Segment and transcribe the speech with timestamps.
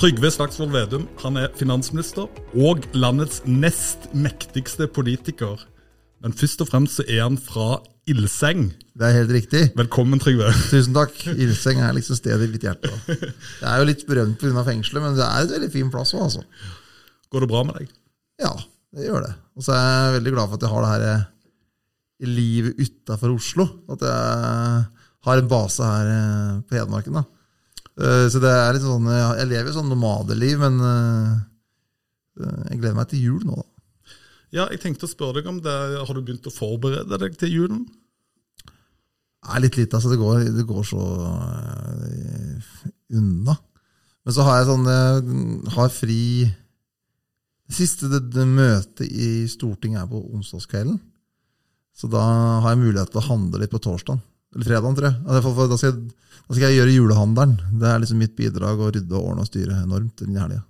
[0.00, 2.24] Trygve Slagsvold Vedum han er finansminister
[2.56, 5.60] og landets nest mektigste politiker.
[6.24, 8.70] Men først og fremst så er han fra Ildseng.
[8.96, 9.60] Det er helt riktig.
[9.76, 10.54] Velkommen, Trygve.
[10.70, 11.12] Tusen takk.
[11.34, 12.88] Ildseng er liksom stedet i mitt hjerte.
[13.10, 14.62] Det er jo litt berømt pga.
[14.70, 16.46] fengselet, men det er et veldig fin plass òg, altså.
[17.28, 17.90] Går det bra med deg?
[18.40, 18.54] Ja,
[18.96, 19.34] det gjør det.
[19.52, 21.28] Og så er jeg veldig glad for at jeg har det her eh,
[22.24, 23.68] i livet utafor Oslo.
[23.92, 24.80] At jeg
[25.28, 27.20] har en base her eh, på Hedmarken.
[27.20, 27.26] da.
[28.00, 31.32] Eh, Så det er litt sånn, eh, Jeg lever jo sånn nomadeliv, men eh,
[32.70, 33.66] jeg gleder meg til jul nå, da.
[34.50, 35.74] Ja, jeg tenkte å spørre deg om det.
[36.08, 37.82] Har du begynt å forberede deg til julen?
[39.46, 40.10] Er litt lite, altså.
[40.10, 42.72] Det går, det går så uh,
[43.14, 43.54] unna.
[44.24, 46.24] Men så har jeg sånn Jeg har fri
[47.70, 50.98] Det siste det, det møtet i Stortinget er på onsdagskvelden.
[51.94, 52.24] Så da
[52.64, 54.18] har jeg mulighet til å handle litt på torsdag.
[54.54, 55.18] Eller fredagen, tror jeg.
[55.26, 56.12] Da skal, jeg.
[56.48, 57.56] da skal jeg gjøre julehandelen.
[57.80, 60.62] Det er liksom mitt bidrag å rydde og ordne og styre enormt den helga.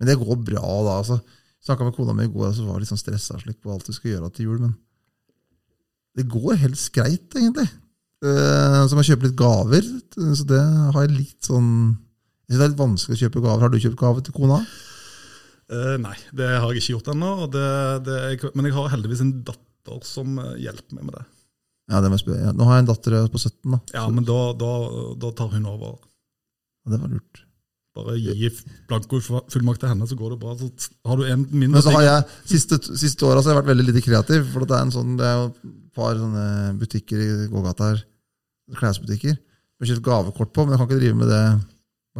[0.00, 0.98] Men det går bra da.
[1.00, 1.20] altså.
[1.64, 3.72] Snakka med kona mi i går, og så var jeg litt sånn stressa slik på
[3.72, 4.60] alt du skal gjøre til jul.
[4.62, 4.76] Men
[6.16, 7.68] det går helt greit, egentlig.
[8.24, 9.90] Eh, Så må jeg kjøpe litt gaver.
[10.36, 11.68] Så det har jeg litt sånn
[12.50, 13.62] Jeg synes det er litt vanskelig å kjøpe gaver.
[13.62, 14.56] Har du kjøpt gave til kona?
[15.70, 17.34] Uh, nei, det har jeg ikke gjort ennå.
[18.56, 21.22] Men jeg har heldigvis en datter som eh, hjelper meg med det.
[21.90, 22.40] Ja, det må jeg spørre.
[22.46, 23.78] Ja, Nå har jeg en datter på 17, da.
[23.96, 24.72] Ja, men da, da,
[25.20, 25.96] da tar hun over.
[26.84, 27.42] Ja, det var lurt.
[27.98, 28.48] Bare gi
[28.86, 30.54] blankofullmakt til henne, så går det bra.
[30.54, 30.70] Så
[31.10, 33.86] har du en mindre Men så har jeg siste, siste åra har jeg vært veldig
[33.88, 34.46] lite kreativ.
[34.52, 35.64] For det er, en sånn, det er jo et
[35.98, 36.44] par sånne
[36.78, 38.04] butikker i gågata her,
[38.78, 39.34] klesbutikker.
[39.80, 41.42] Har kjøpt gavekort på, men jeg kan ikke drive med det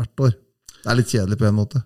[0.00, 0.36] hvert år.
[0.80, 1.84] Det er litt kjedelig på en måte.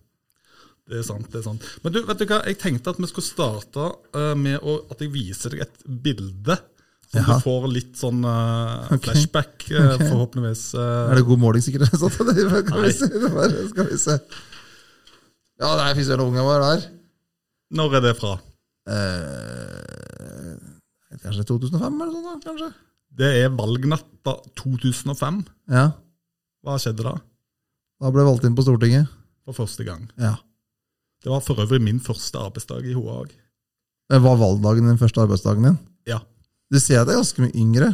[0.88, 1.28] Det er sant.
[1.32, 1.64] det er sant.
[1.84, 2.42] Men du, vet du hva?
[2.48, 6.56] jeg tenkte at vi skulle starte eh, med å, at jeg viser deg et bilde.
[7.14, 10.08] Du får litt sånn uh, flashback, eh, Okay.
[10.10, 10.64] forhåpentligvis.
[10.74, 11.10] eh.
[11.12, 11.88] Er det god måling, sikkert?
[12.00, 13.08] Sånn, det vi se.
[13.70, 14.16] Skal vi se.
[15.62, 16.88] Ja, det er fy søren, ungen var der.
[17.78, 18.32] Når er det fra?
[18.90, 20.56] Eh,
[21.22, 22.34] kanskje 2005 eller sånn, da?
[22.44, 22.70] kanskje?
[23.14, 25.44] Det er valgnatta 2005.
[25.70, 25.92] Ja,
[26.64, 27.14] Hva skjedde da?
[28.00, 29.10] Da ble jeg valgt inn på Stortinget.
[29.44, 30.06] For første gang.
[30.18, 30.34] Ja.
[31.22, 33.30] Det var for øvrig min første arbeidsdag i HA òg.
[34.12, 35.76] Var valgdagen den første arbeidsdagen din.
[36.08, 36.18] Ja.
[36.72, 37.90] Du ser at jeg er ganske mye yngre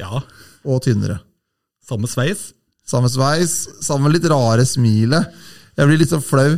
[0.00, 0.22] ja.
[0.66, 1.20] og tynnere.
[1.86, 2.50] Samme sveis.
[2.86, 5.32] Samme sveis, samme litt rare smilet.
[5.76, 6.52] Jeg blir litt sånn flau.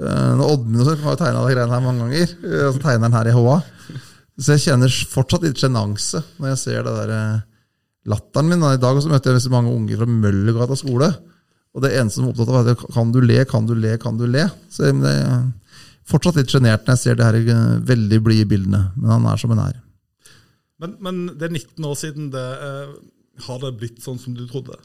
[0.00, 3.16] Eh, Når Oddmund har tegna de greiene her mange ganger, eh, og så tegner han
[3.16, 3.56] her i HA.
[4.40, 7.40] Så jeg kjenner fortsatt litt sjenanse når jeg ser det der eh,
[8.12, 8.64] latteren min.
[8.64, 11.10] I dag også møtte jeg så mange unger fra Møllergata skole.
[11.76, 14.16] Og det eneste som er opptatt av, er kan du le, kan du le, kan
[14.20, 14.48] du le?
[14.72, 15.44] Så jeg er
[16.08, 18.88] fortsatt litt sjenert når jeg ser det her veldig blide bildene.
[18.96, 19.78] Men han er som han er.
[20.80, 22.92] Men, men det er 19 år siden det eh,
[23.46, 24.78] Har det blitt sånn som du trodde?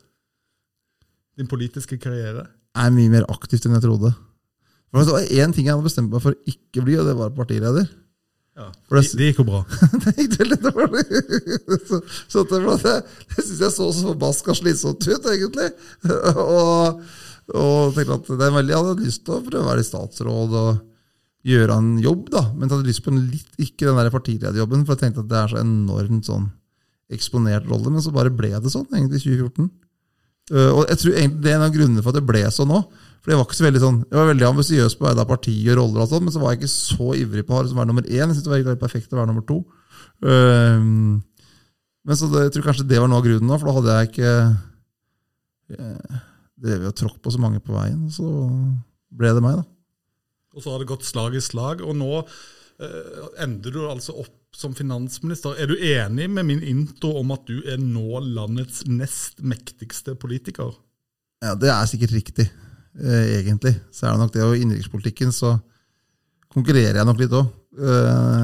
[1.39, 2.45] Din politiske karriere?
[2.75, 4.11] Jeg er mye mer aktivt enn jeg trodde.
[4.91, 7.15] For Det var én ting jeg hadde bestemt meg for å ikke bli, og det
[7.19, 7.87] var partileder.
[8.55, 8.69] Ja.
[8.91, 9.61] Det, det- gikk jo bra.
[10.05, 11.03] Det gikk veldig dårlig.
[11.89, 11.99] Så,
[12.31, 12.93] så det, det,
[13.33, 15.67] det syns jeg så så forbaska slitsomt ut, egentlig.
[16.07, 17.01] Og,
[17.51, 19.89] og tenkte at det er veldig, jeg hadde lyst til å prøve å være i
[19.89, 20.69] statsråd og
[21.45, 22.43] gjøre en jobb, da.
[22.53, 25.31] Men jeg hadde lyst på en litt, ikke den der partilederjobben, for jeg tenkte at
[25.31, 26.47] det er så enormt sånn
[27.13, 27.91] eksponert rolle.
[27.93, 29.69] Men så bare ble det sånn, egentlig, i 2014.
[30.53, 32.69] Uh, og jeg tror egentlig det er en av grunnene for at det ble sånn
[32.69, 32.81] nå.
[33.21, 35.71] For jeg var ikke så veldig sånn, jeg var veldig ambisiøs på vegne av partiet
[35.73, 38.05] og roller, og sånn, men så var jeg ikke så ivrig på å være nummer
[38.05, 38.19] én.
[38.21, 39.61] Jeg synes det var egentlig perfekt å være nummer to.
[40.25, 41.21] Uh,
[42.05, 44.09] men så det, jeg tror kanskje det var noe av grunnen for da hadde jeg
[44.11, 44.33] ikke
[45.73, 46.19] eh,
[46.61, 48.03] drevet og tråkk på så mange på veien.
[48.05, 48.27] Og så
[49.09, 49.65] ble det meg, da.
[50.55, 54.33] Og så har det gått slag i slag, og nå eh, ender du altså opp
[54.55, 55.57] som finansminister.
[55.59, 60.71] Er du enig med min intro om at du er nå landets nest mektigste politiker?
[61.43, 62.47] Ja, Det er sikkert riktig,
[62.95, 63.75] eh, egentlig.
[63.91, 64.43] Så er det nok det.
[64.47, 65.57] Og i innenrikspolitikken så
[66.55, 67.51] konkurrerer jeg nok litt òg.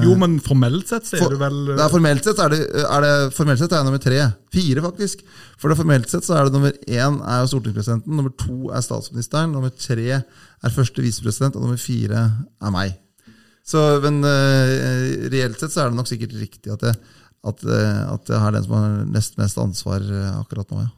[0.04, 2.60] Jo, men formelt sett så er For- du vel Det er formelt sett er det,
[2.84, 4.18] er det formelt sett er jeg nummer tre.
[4.52, 5.22] Fire, faktisk.
[5.58, 9.52] For det formelt sett så er det nummer én er stortingspresidenten, nummer to er statsministeren,
[9.56, 12.26] nummer tre er første visepresident, og nummer fire
[12.60, 12.98] er meg.
[13.64, 16.98] Så, men uh, reelt sett så er det nok sikkert riktig at jeg,
[17.46, 20.02] at, at jeg har den som har nest mest ansvar
[20.42, 20.90] akkurat nå, ja.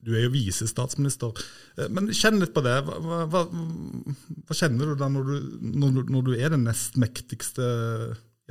[0.00, 1.36] Du er jo visestatsminister.
[1.76, 2.76] Eh, Men kjenn litt på det.
[2.86, 7.66] Hva, hva, hva, kjenner du da når du, når, når du er den nest mektigste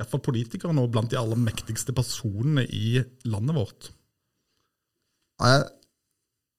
[0.00, 3.90] hvert fall politikeren og blant de aller mektigste personene i landet vårt?
[5.40, 5.66] Jeg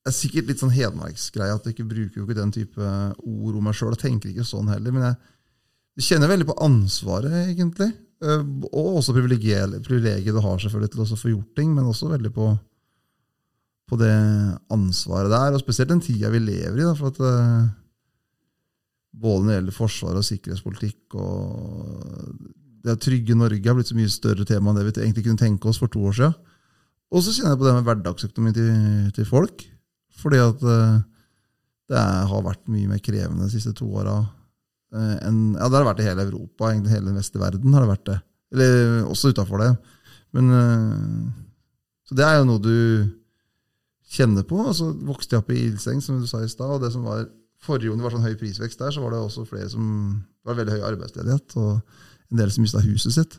[0.09, 3.65] er sikkert litt sånn hedmarksgreie at jeg ikke bruker jo ikke den type ord om
[3.65, 3.93] meg sjøl.
[3.95, 4.93] Jeg tenker ikke sånn heller.
[4.93, 5.19] Men jeg,
[6.05, 7.91] kjenner veldig på ansvaret, egentlig.
[8.21, 12.33] Eh, Og også privilegiet du har selvfølgelig til å få gjort ting, men også veldig
[12.35, 12.51] på,
[13.91, 14.15] på det
[14.71, 15.55] ansvaret der.
[15.55, 16.87] Og spesielt den tida vi lever i.
[16.87, 17.69] Da, for at eh,
[19.21, 21.15] Både når det gjelder forsvar og sikkerhetspolitikk.
[21.19, 22.29] og
[22.81, 25.41] Det å trygge Norge har blitt så mye større tema enn det vi egentlig kunne
[25.41, 26.37] tenke oss for to år siden.
[27.11, 28.71] Og så kjenner jeg på det med hverdagsøkonomien til,
[29.19, 29.65] til folk.
[30.21, 30.97] Fordi at eh,
[31.91, 34.15] det har vært mye mer krevende de siste to åra.
[34.95, 37.73] enn ja, det har vært i hele Europa, egentlig hele den vestlige verden.
[37.75, 38.19] har det vært det.
[38.55, 39.71] Eller også utafor det.
[40.31, 41.31] Men, eh,
[42.07, 42.77] så det er jo noe du
[44.11, 44.59] kjenner på.
[44.63, 46.77] Og så vokste jeg opp i ildseng, som du sa i stad.
[46.77, 47.27] og det som var
[47.61, 49.83] Forrige gang det var sånn høy prisvekst der, så var det også flere som
[50.17, 53.35] det var veldig høy arbeidsledighet, og en del som mista huset sitt.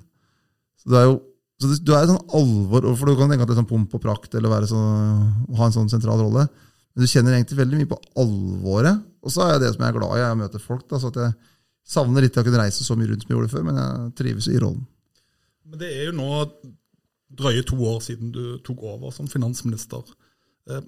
[0.79, 1.17] Så det er jo
[1.63, 3.97] så det, du er sånn alvor, for du kan tenke at det er sånn pomp
[3.99, 5.27] og prakt eller sånn,
[5.59, 6.47] ha en sånn sentral rolle.
[6.93, 9.05] Men du kjenner egentlig veldig mye på alvoret.
[9.23, 10.87] Og så er jeg det som jeg er glad i, jeg møter folk.
[10.91, 11.37] Da, så at jeg
[11.95, 14.49] savner litt å kunne reise så mye rundt som jeg gjorde før, men jeg trives
[14.51, 14.83] i rollen.
[15.71, 16.31] Men det er jo nå
[17.43, 20.03] drøye to år siden du tok over som finansminister.
[20.71, 20.83] Eh,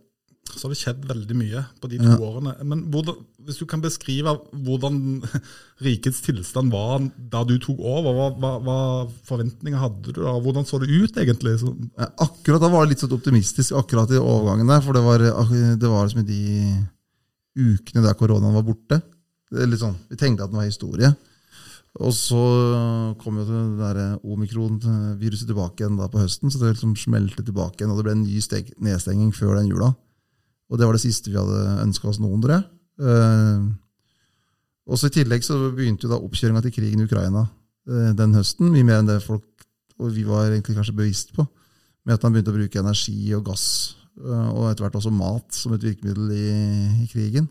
[0.45, 2.19] så har det skjedd veldig mye på de to ja.
[2.21, 2.53] årene.
[2.69, 3.17] Men hvordan,
[3.47, 4.35] hvis du kan beskrive
[4.67, 4.99] hvordan
[5.87, 7.01] rikets tilstand var
[7.33, 8.79] da du tok over, hva, hva, hva
[9.27, 10.21] forventninger hadde du?
[10.21, 10.37] da?
[10.45, 11.57] Hvordan så det ut, egentlig?
[11.63, 14.85] Så akkurat Da var det litt sånn optimistisk akkurat i overgangen der.
[14.85, 15.27] For det var,
[15.81, 16.45] det var liksom i de
[17.65, 19.01] ukene der koronaen var borte.
[19.55, 21.15] Sånn, vi tenkte at det var historie.
[22.03, 22.41] Og så
[23.21, 27.93] kom jo det omikron-viruset tilbake igjen da på høsten, så det liksom smelte tilbake igjen,
[27.95, 28.41] og det ble en ny
[28.89, 29.93] nedstenging før den jula.
[30.73, 32.65] Og det var det siste vi hadde ønska oss noen, tror jeg.
[33.05, 33.67] Eh,
[34.91, 37.47] også I tillegg så begynte jo da oppkjøringa til krigen i Ukraina
[37.87, 38.73] eh, den høsten.
[38.75, 39.47] Mye mer enn det folk
[40.03, 41.47] og vi var egentlig kanskje bevisst på.
[42.05, 43.67] Med at man begynte å bruke energi og gass,
[44.19, 46.49] eh, og etter hvert også mat, som et virkemiddel i,
[47.05, 47.49] i krigen.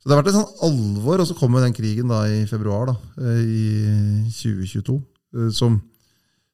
[0.00, 2.88] Så det har vært et sånn alvor, og så kom den krigen da i februar
[2.88, 4.96] da, eh, i 2022,
[5.36, 5.76] eh, som,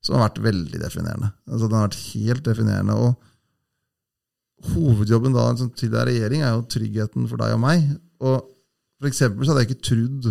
[0.03, 1.31] som, har vært veldig definerende.
[1.47, 2.97] Altså Den har vært helt definerende.
[2.99, 7.87] og Hovedjobben da liksom, til en regjering er jo tryggheten for deg og meg.
[8.19, 8.53] Og
[8.97, 10.29] For eksempel så hadde jeg ikke trodd,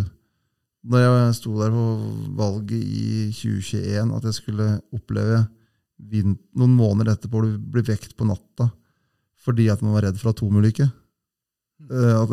[0.89, 1.83] når jeg sto der på
[2.38, 5.44] valget i 2021, at jeg skulle oppleve
[6.57, 8.68] noen måneder etterpå å bli vekt på natta
[9.45, 10.88] fordi at man var redd for atomulykke.
[11.91, 12.31] Uh, at,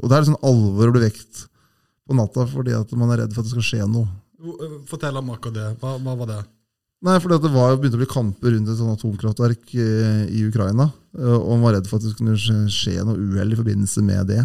[0.00, 1.44] og det er sånn alvor å bli vekt
[2.08, 4.08] på natta fordi at man er redd for at det skal skje noe.
[4.40, 5.66] Eh, fortell om akkurat det.
[5.82, 6.40] Hva, hva, var det?
[7.04, 10.90] Nei, fordi Det var, begynte å bli kamper rundt et sånt atomkraftverk i Ukraina.
[11.16, 14.42] Og man var redd for at det skulle skje noe uhell i forbindelse med det.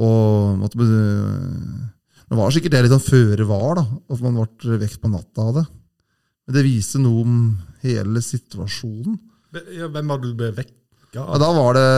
[0.00, 5.00] Og at Det var sikkert det litt sånn føre var, da, at man ble vekt
[5.00, 5.64] på natta av det.
[6.46, 7.34] Men det viser noe om
[7.84, 9.18] hele situasjonen.
[9.52, 10.81] Hvem var det du ble vekt
[11.12, 11.88] ja, da var det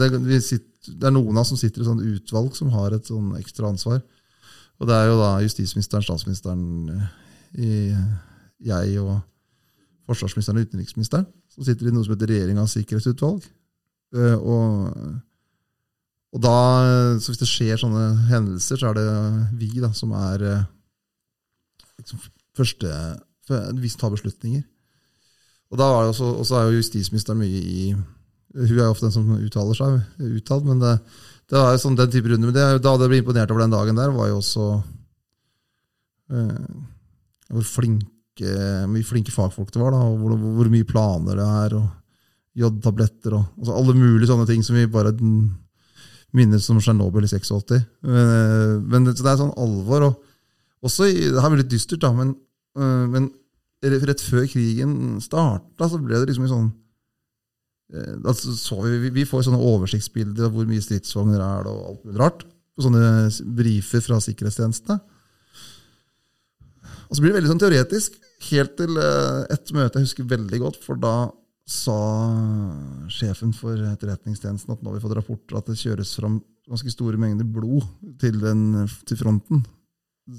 [0.00, 3.06] det, sitter, det, er noen av oss som sitter i sånn utvalg som har et
[3.10, 4.02] sånn ekstra ansvar.
[4.82, 6.64] Og det er jo da justisministeren, statsministeren,
[7.54, 7.94] i,
[8.66, 9.20] jeg og
[10.10, 13.44] forsvarsministeren og utenriksministeren som sitter i noe som heter Regjeringas sikkerhetsutvalg.
[14.14, 14.90] Eh, og,
[16.34, 16.56] og da,
[17.22, 19.06] så hvis det skjer sånne hendelser, så er det
[19.60, 20.66] vi da, som er eh,
[22.00, 22.22] liksom,
[22.58, 22.90] første
[23.76, 24.62] Vi tar beslutninger.
[25.70, 27.86] Og da er også er jo justisministeren mye i
[28.54, 30.94] hun er ofte den som uttaler seg uttalt, men det,
[31.50, 32.50] det er sånn den type runder.
[32.50, 34.68] Men det, da jeg ble imponert over den dagen der, var jo også
[36.30, 36.68] eh,
[37.50, 38.54] hvor flinke,
[38.90, 39.96] mye flinke fagfolk det var.
[39.96, 41.90] da, og hvor, hvor mye planer det er, og
[42.54, 45.10] jodtabletter og altså alle mulige sånne ting som vi bare
[46.34, 47.80] minnes som Tsjernobyl i 86.
[48.06, 50.08] Men, eh, men det, det, er sånn alvor.
[50.10, 52.36] og også, Det her blir litt dystert, da, men,
[52.78, 53.32] eh, men
[53.84, 56.72] rett før krigen starta, så ble det liksom en sånn
[58.24, 62.20] altså, vi, vi, får sånne oversiktsbilder av hvor mye stridsvogner er det, og alt mulig
[62.22, 62.44] rart.
[62.80, 63.04] Sånne
[63.56, 64.98] brifer fra sikkerhetstjenestene.
[67.04, 68.16] Og så blir det veldig sånn teoretisk,
[68.48, 70.80] helt til eh, et møte jeg husker veldig godt.
[70.82, 71.14] For da
[71.68, 71.98] sa
[73.12, 77.20] sjefen for Etterretningstjenesten at nå har vi fått rapporter at det kjøres fram ganske store
[77.20, 77.86] mengder blod
[78.20, 79.62] til, den, til fronten.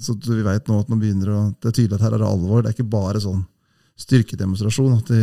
[0.02, 2.30] Så vi vet nå at nå begynner å, det er tydelig at her er det
[2.30, 2.62] alvor.
[2.62, 3.44] Det er ikke bare sånn
[4.02, 4.98] styrkedemonstrasjon.
[4.98, 5.22] at de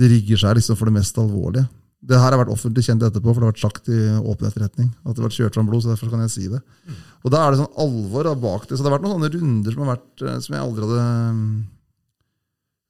[0.00, 1.66] de rigger seg liksom for det mest alvorlige.
[2.00, 4.88] Det her har vært offentlig kjent etterpå, for det har vært sagt i åpen etterretning.
[5.04, 6.60] At det har vært kjørt fram blod, så derfor kan jeg si det.
[6.88, 7.00] Mm.
[7.20, 8.78] Og da er det sånn alvor bak det.
[8.78, 11.04] Så det har vært noen sånne runder som har vært, eh, som jeg aldri hadde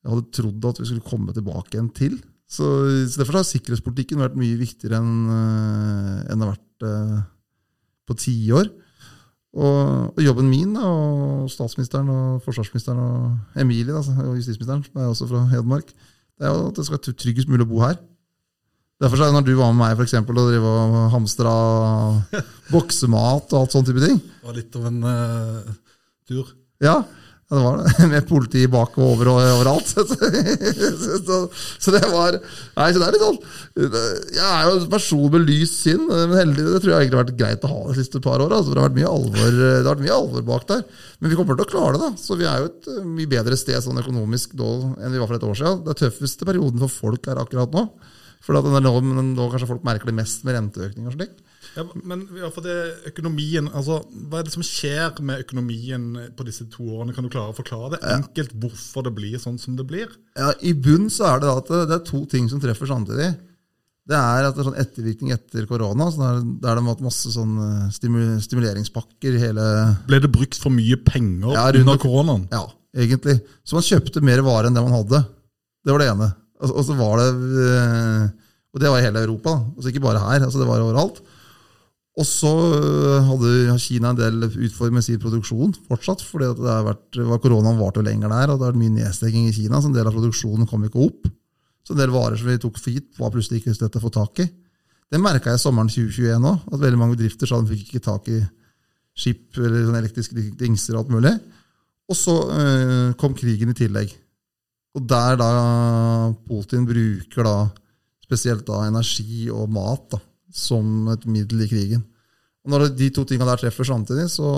[0.01, 2.15] Jeg hadde trodd at vi skulle komme tilbake igjen til.
[2.51, 2.67] Så,
[3.11, 7.19] så Derfor har sikkerhetspolitikken vært mye viktigere enn uh, det har vært uh,
[8.09, 8.71] på tiår.
[9.51, 15.03] Og, og jobben min da, og statsministeren og forsvarsministeren og Emilie, da, og justisministeren, som
[15.03, 15.91] er også fra Hedmark,
[16.41, 17.99] det er jo at det skal være tryggest mulig å bo her.
[19.01, 21.53] Derfor er det når du var med meg for eksempel, og drive og hamstra
[22.73, 25.71] boksemat og alt sånne type ting Det var litt av en uh,
[26.29, 26.51] tur.
[26.85, 26.97] Ja,
[27.51, 28.07] det var det.
[28.13, 29.89] Med politi bak og over og overalt.
[31.27, 31.39] så,
[31.83, 33.41] så det var Nei, så det er litt sånn
[34.37, 37.25] Jeg er jo en person med lys sinn, men heldig, det tror jeg egentlig har
[37.25, 38.61] vært greit å ha de siste par åra.
[38.61, 40.87] Altså, det, har vært mye alvor, det har vært mye alvor bak der.
[41.19, 42.07] Men vi kommer til å klare det.
[42.07, 42.23] da.
[42.23, 45.27] Så vi er jo et eh, mye bedre sted sånn økonomisk nå enn vi var
[45.27, 45.85] for et år siden.
[45.89, 47.89] Det tøffeste perioden for folk er akkurat nå.
[48.47, 51.35] For at nå, nå kanskje folk merker det mest med renteøkning og slik.
[51.77, 52.25] Ja, men
[52.65, 52.77] det
[53.13, 54.01] økonomien, altså,
[54.31, 57.15] Hva er det som skjer med økonomien på disse to årene?
[57.15, 60.11] Kan du klare å forklare det enkelt hvorfor det blir sånn som det blir?
[60.39, 63.31] Ja, I bunn så er det at det er to ting som treffer samtidig.
[64.11, 66.09] Det er at det er sånn ettervirkning etter korona.
[66.11, 67.55] så Der, der har det vært masse sånn
[67.95, 69.67] stimuleringspakker i hele
[70.09, 72.49] Ble det brukt for mye penger ja, under koronaen?
[72.51, 72.65] Ja,
[72.97, 73.39] egentlig.
[73.63, 75.23] Så man kjøpte mer varer enn det man hadde.
[75.85, 76.31] Det var det ene.
[76.67, 77.29] Og så var det
[77.65, 78.25] eh,
[78.75, 79.55] Og det var i hele Europa.
[79.77, 80.43] Altså ikke bare her.
[80.45, 81.23] altså Det var overalt.
[82.21, 86.21] Og så øh, hadde Kina en del utfordringer med sin produksjon fortsatt.
[86.21, 89.55] fordi det vært, Koronaen varte jo lenger der, og det har vært mye nedstenging i
[89.57, 89.81] Kina.
[89.81, 91.31] Så en del av produksjonen kom ikke opp.
[91.87, 94.13] Så en del varer som vi tok for gitt, var plutselig ikke lett å få
[94.13, 94.49] tak i.
[95.11, 96.67] Det merka jeg sommeren 2021 òg.
[96.71, 98.41] At veldig mange bedrifter sa de fikk ikke tak i
[99.21, 101.35] skip eller sånn elektriske dingser og alt mulig.
[102.11, 104.13] Og så øh, kom krigen i tillegg.
[104.99, 105.51] Og der da
[106.47, 107.57] Putin bruker da
[108.23, 110.21] spesielt da energi og mat da,
[110.55, 112.05] som et middel i krigen.
[112.71, 114.49] Når de to tingene der treffer samtidig, så,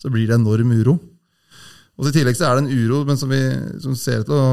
[0.00, 0.96] så blir det enorm uro.
[1.96, 3.40] Og I tillegg så er det en uro men som vi
[3.80, 4.48] som ser ut til å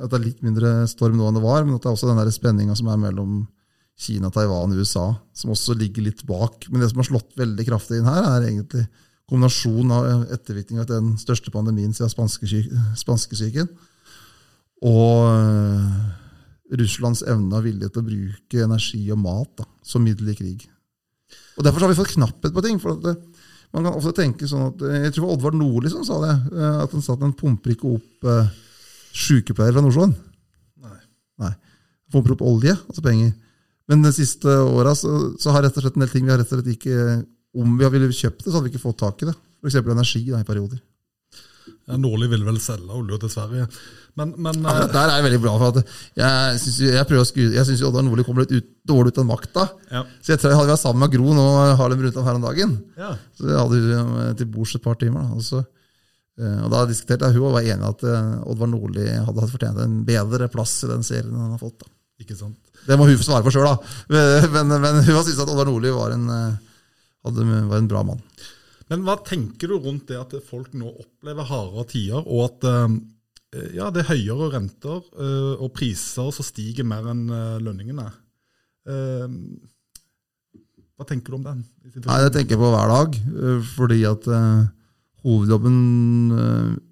[0.00, 2.08] at det er litt mindre storm nå enn det var, men at det er også
[2.08, 3.42] den spenninga som er mellom
[4.00, 6.64] Kina, Taiwan og USA, som også ligger litt bak.
[6.70, 8.86] Men det som har slått veldig kraftig inn her, er egentlig
[9.28, 12.30] kombinasjonen av ettervirkning av den største pandemien siden
[12.96, 13.68] spanskesyken,
[14.88, 15.20] og
[16.80, 20.64] Russlands evne og vilje til å bruke energi og mat da, som middel i krig.
[21.58, 22.78] Og Derfor har vi fått knapphet på ting.
[22.80, 23.16] for det,
[23.72, 26.34] Man kan ofte tenke sånn at, Jeg tror det var Oddvar Nordli som sa det.
[26.56, 28.48] Eh, at han sa at han pumper ikke opp uh,
[29.14, 30.14] sykepleiere fra Nordsjøen.
[30.86, 30.98] Nei.
[31.44, 31.52] Nei.
[32.10, 33.34] Pumper opp olje, altså penger.
[33.90, 36.38] Men de siste åra så, så, har rett og slett en del ting vi har
[36.38, 37.24] rett og slett ikke
[37.58, 39.34] Om vi ville kjøpt det, så hadde vi ikke fått tak i det.
[39.60, 39.80] F.eks.
[39.82, 40.78] energi da, i perioder.
[41.98, 43.66] Nordli ville vel selge olja til Sverige.
[44.18, 47.66] Men, men ja, Der er jeg veldig glad for at jeg syns jeg skru, jeg
[47.66, 49.66] syns Oddvar Nordli kommer litt ut, dårlig ut av makta.
[49.90, 50.04] Ja.
[50.20, 51.44] Så jeg tror jeg hadde vært sammen med Gro nå
[51.78, 52.74] Harlem Brundtland her om dagen.
[52.98, 53.12] Ja.
[53.38, 55.28] Så jeg hadde hun til bords et par timer.
[55.28, 55.38] Da.
[55.38, 55.62] Og, så,
[56.40, 59.54] eh, og da diskuterte jeg, Hun var enig i at eh, Oddvar Nordli hadde hatt
[59.54, 61.78] fortjent en bedre plass i den serien han har fått.
[61.84, 61.92] Da.
[62.24, 62.58] Ikke sant?
[62.86, 63.76] Det må hun svare for sjøl, da.
[64.56, 68.24] Men, men, hun syntes at Oddvar Nordli var en, eh, var en bra mann.
[68.90, 72.96] Men hva tenker du rundt det at folk nå opplever hardere tider, og at eh,
[73.76, 78.08] ja, det er høyere renter eh, og priser som stiger mer enn eh, lønningene?
[81.00, 81.60] Hva tenker du om den?
[82.02, 83.18] Nei, Det tenker jeg på hver dag.
[83.76, 84.24] Fordi at
[85.22, 85.76] hovedjobben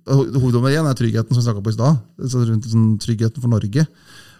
[0.06, 1.98] Hovedjobben igjen er tryggheten, som vi snakka på i stad.
[2.36, 3.86] Rundt sånn, tryggheten for Norge.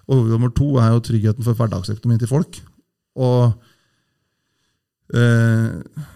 [0.07, 2.61] Og hovedjobb nummer to er jo tryggheten for hverdagsøkonomien til folk.
[3.19, 3.59] Og
[5.19, 6.07] eh,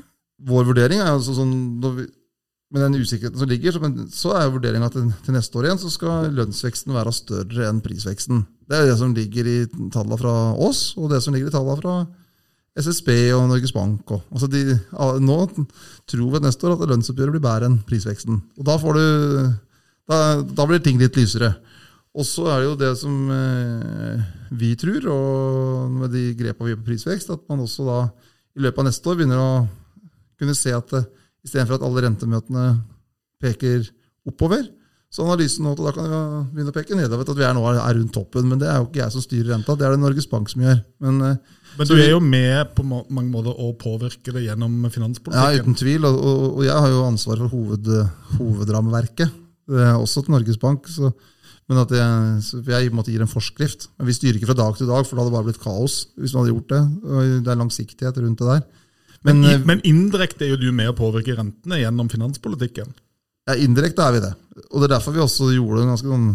[0.48, 2.08] vår vurdering er altså sånn vi,
[2.72, 5.90] Med den usikkerheten som ligger, så, så er vurderinga at til neste år igjen så
[5.92, 8.46] skal lønnsveksten være større enn prisveksten.
[8.64, 9.58] Det er det som ligger i
[9.92, 11.96] tallene fra oss, og det som ligger i tallene fra
[12.80, 14.14] SSB og Norges Bank.
[14.16, 14.78] Og, altså de,
[15.20, 15.36] nå
[16.08, 18.40] tror vi neste år at lønnsoppgjøret blir bedre enn prisveksten.
[18.56, 19.52] Og da, du,
[20.08, 21.52] da, da blir ting litt lysere.
[22.12, 24.24] Og så er det jo det som eh,
[24.56, 28.00] vi tror, og med de grepene vi gjør på prisvekst, at man også da
[28.56, 29.52] i løpet av neste år begynner å
[30.42, 31.08] kunne se at uh,
[31.46, 32.68] istedenfor at alle rentemøtene
[33.42, 33.88] peker
[34.28, 34.68] oppover,
[35.12, 36.18] så analysen nå, da kan vi
[36.54, 38.46] begynne å peke nedover at vi er nå er rundt toppen.
[38.48, 40.62] Men det er jo ikke jeg som styrer renta, det er det Norges Bank som
[40.64, 40.78] gjør.
[41.04, 45.36] Men, uh, men du er jo med på mange måter å påvirke det gjennom finanspolitikken?
[45.36, 46.06] Ja, uten tvil.
[46.08, 47.92] Og, og, og jeg har jo ansvar for hoved,
[48.38, 49.38] hovedrammeverket,
[49.72, 50.88] også til Norges Bank.
[50.90, 51.12] så
[51.70, 53.88] men at jeg, jeg måte gir en forskrift.
[53.96, 55.94] Men Vi styrer ikke fra dag til dag, for da hadde det bare blitt kaos
[56.18, 56.82] hvis man hadde gjort det.
[57.46, 58.64] Det er langsiktighet rundt det der.
[59.22, 62.90] Men, men, eh, men indirekte er jo du med å påvirke rentene gjennom finanspolitikken?
[63.48, 64.32] Ja, indirekte er vi det.
[64.70, 66.32] Og det er derfor vi også gjorde en ganske sånn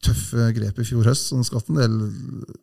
[0.00, 1.96] tøffe grep i fjor høst, som skapte en del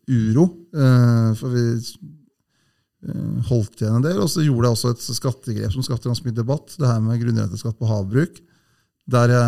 [0.09, 0.47] uro.
[0.73, 4.19] Eh, for vi eh, holdt igjen en del.
[4.23, 6.73] Og så gjorde jeg også et skattegrep som skapte ganske mye debatt.
[6.77, 8.41] Det her med grunnrenteskatt på havbruk.
[9.07, 9.45] Der jeg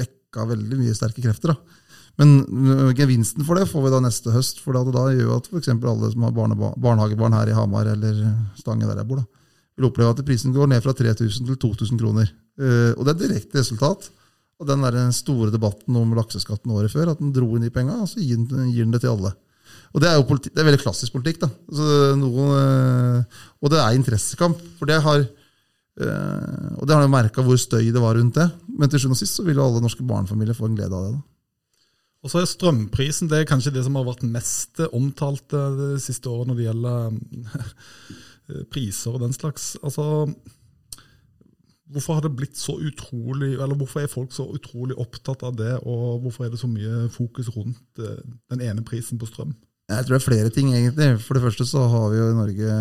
[0.00, 1.54] vekka veldig mye sterke krefter.
[1.54, 1.79] da.
[2.20, 4.60] Men øh, gevinsten for det får vi da neste høst.
[4.60, 5.72] For det da gjør at f.eks.
[5.72, 8.22] alle som har barnehagebarn her i Hamar eller
[8.58, 9.26] Stange, der jeg bor, da,
[9.78, 12.32] vil oppleve at prisen går ned fra 3000 til 2000 kroner.
[12.60, 14.10] Uh, og det er direkte resultat
[14.60, 17.14] av den der store debatten om lakseskatten året før.
[17.14, 19.32] At den dro inn de penga, og så gir den, det til alle.
[19.94, 21.40] Og Det er jo politi det er veldig klassisk politikk.
[21.46, 21.48] da.
[21.70, 21.86] Altså,
[22.20, 23.24] noen,
[23.64, 24.60] og det er interessekamp.
[24.78, 25.24] For det har
[26.00, 28.46] Eh, og det har jeg merka hvor støy det var rundt det.
[28.68, 31.06] Men til sjuende og sist så vil jo alle norske barnefamilier få en glede av
[31.06, 31.12] det.
[31.16, 31.22] da.
[32.20, 35.90] Og så er strømprisen det er kanskje det som har vært mest omtalt eh, det
[36.04, 39.72] siste året når det gjelder eh, priser og den slags.
[39.80, 40.26] Altså,
[41.90, 45.72] hvorfor har det blitt så utrolig, eller hvorfor er folk så utrolig opptatt av det,
[45.80, 48.20] og hvorfor er det så mye fokus rundt eh,
[48.52, 49.56] den ene prisen på strøm?
[49.90, 51.08] Jeg tror det er flere ting, egentlig.
[51.24, 52.74] For det første så har vi jo i Norge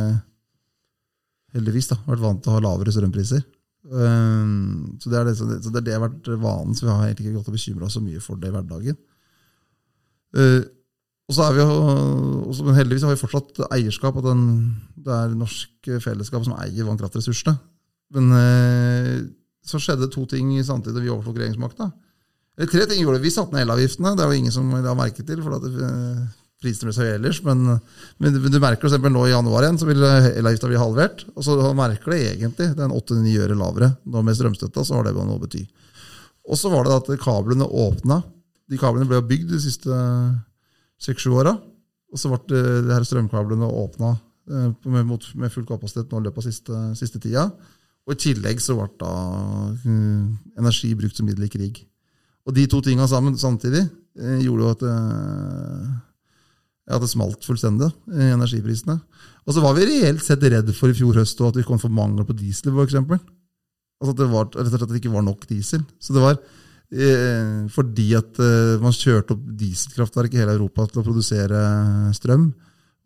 [1.56, 3.42] heldigvis da, vært vant til å ha lavere strømpriser.
[3.90, 6.86] Um, så, det er det, så, det, så det er det har vært vanen, så
[6.86, 9.00] vi har egentlig ikke gått og bekymra oss så mye for det i hverdagen.
[10.36, 10.62] Uh,
[11.30, 14.44] og så er vi jo, Men heldigvis har vi fortsatt eierskap, og den,
[14.98, 17.54] det er norsk fellesskap som eier vannkraftressursene.
[18.18, 19.18] Men uh,
[19.66, 21.92] så skjedde to ting samtidig da vi overtok regjeringsmakta.
[22.58, 23.28] Eller tre ting gjorde det.
[23.28, 24.16] Vi satte ned elavgiftene.
[24.18, 25.44] Det er jo ingen som la merke til.
[25.46, 26.24] for at uh,
[26.60, 27.78] prisene ble så høye ellers, men,
[28.20, 28.98] men, du merker f.eks.
[29.00, 31.24] nå i januar igjen, så vil elavgifta bli halvert.
[31.38, 33.94] Og så merker det egentlig Det er 8-9 øre lavere.
[34.10, 35.64] Nå med strømstøtta så har det noe å bety.
[36.50, 38.24] Og så var det at kablene åpna.
[38.70, 40.00] De kablene ble bygd de siste
[41.02, 41.56] seks-sju åra.
[42.10, 44.16] Og så ble de her strømkablene åpna
[44.50, 47.46] med, med, full kapasitet nå i løpet av siste, siste tida.
[48.08, 49.14] Og i tillegg så ble da
[49.70, 50.26] uh,
[50.58, 51.84] energi brukt som middel i krig.
[52.50, 54.86] Og de to tinga sammen samtidig uh, gjorde jo at
[56.90, 58.98] ja, det smalt fullstendig i energiprisene.
[59.46, 61.94] Og så var vi reelt sett redd for i fjor høst at vi kom for
[61.94, 62.72] mangel på diesel.
[62.74, 63.20] For eksempel.
[64.02, 64.18] altså at
[64.58, 65.86] det, at det ikke var nok diesel.
[66.02, 66.58] Så det var eh,
[66.90, 71.60] fordi at eh, man kjørte opp dieselkraftverk i hele Europa til å produsere
[72.18, 72.48] strøm.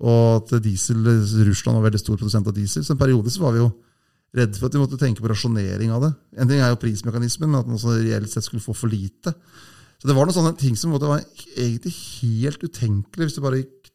[0.03, 1.03] Og at diesel,
[1.47, 2.83] Russland var veldig stor produsent av diesel.
[2.83, 3.69] Så en periode så var vi jo
[4.33, 6.11] redde for at vi måtte tenke på rasjonering av det.
[6.39, 9.35] En ting er jo prismekanismen, men at man også reelt sett skulle få for lite.
[10.01, 11.21] Så det var noen sånne ting som var
[11.53, 13.91] egentlig helt utenkelig hvis det bare gikk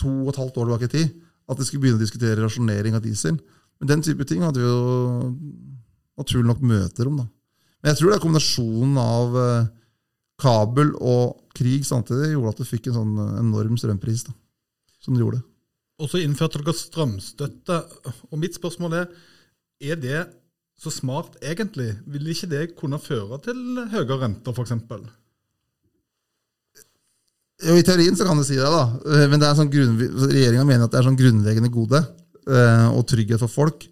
[0.00, 1.10] to og et halvt år tilbake i tid,
[1.50, 3.36] at vi skulle begynne å diskutere rasjonering av diesel.
[3.80, 5.32] Men den type ting hadde vi jo
[6.16, 7.18] naturlig nok møter om.
[7.20, 7.26] da.
[7.84, 9.66] Men jeg tror det er kombinasjonen av eh,
[10.40, 14.24] kabel og krig samtidig gjorde at du fikk en sånn eh, enorm strømpris.
[14.30, 14.32] da,
[15.04, 15.42] som det gjorde.
[16.00, 17.76] Og så innførte dere strømstøtte.
[18.32, 19.10] Og mitt spørsmål er
[19.84, 20.22] er det
[20.80, 21.90] så smart egentlig?
[22.08, 23.60] Vil ikke det kunne føre til
[23.92, 24.72] høyere renter, f.eks.?
[27.64, 28.86] Jo, I teorien så kan du si det, da.
[29.12, 32.88] Eh, men det er sånn grunn, regjeringa mener at det er sånn grunnleggende gode eh,
[32.96, 33.84] og trygghet for folk.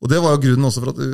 [0.00, 1.04] Og Det var jo grunnen også for at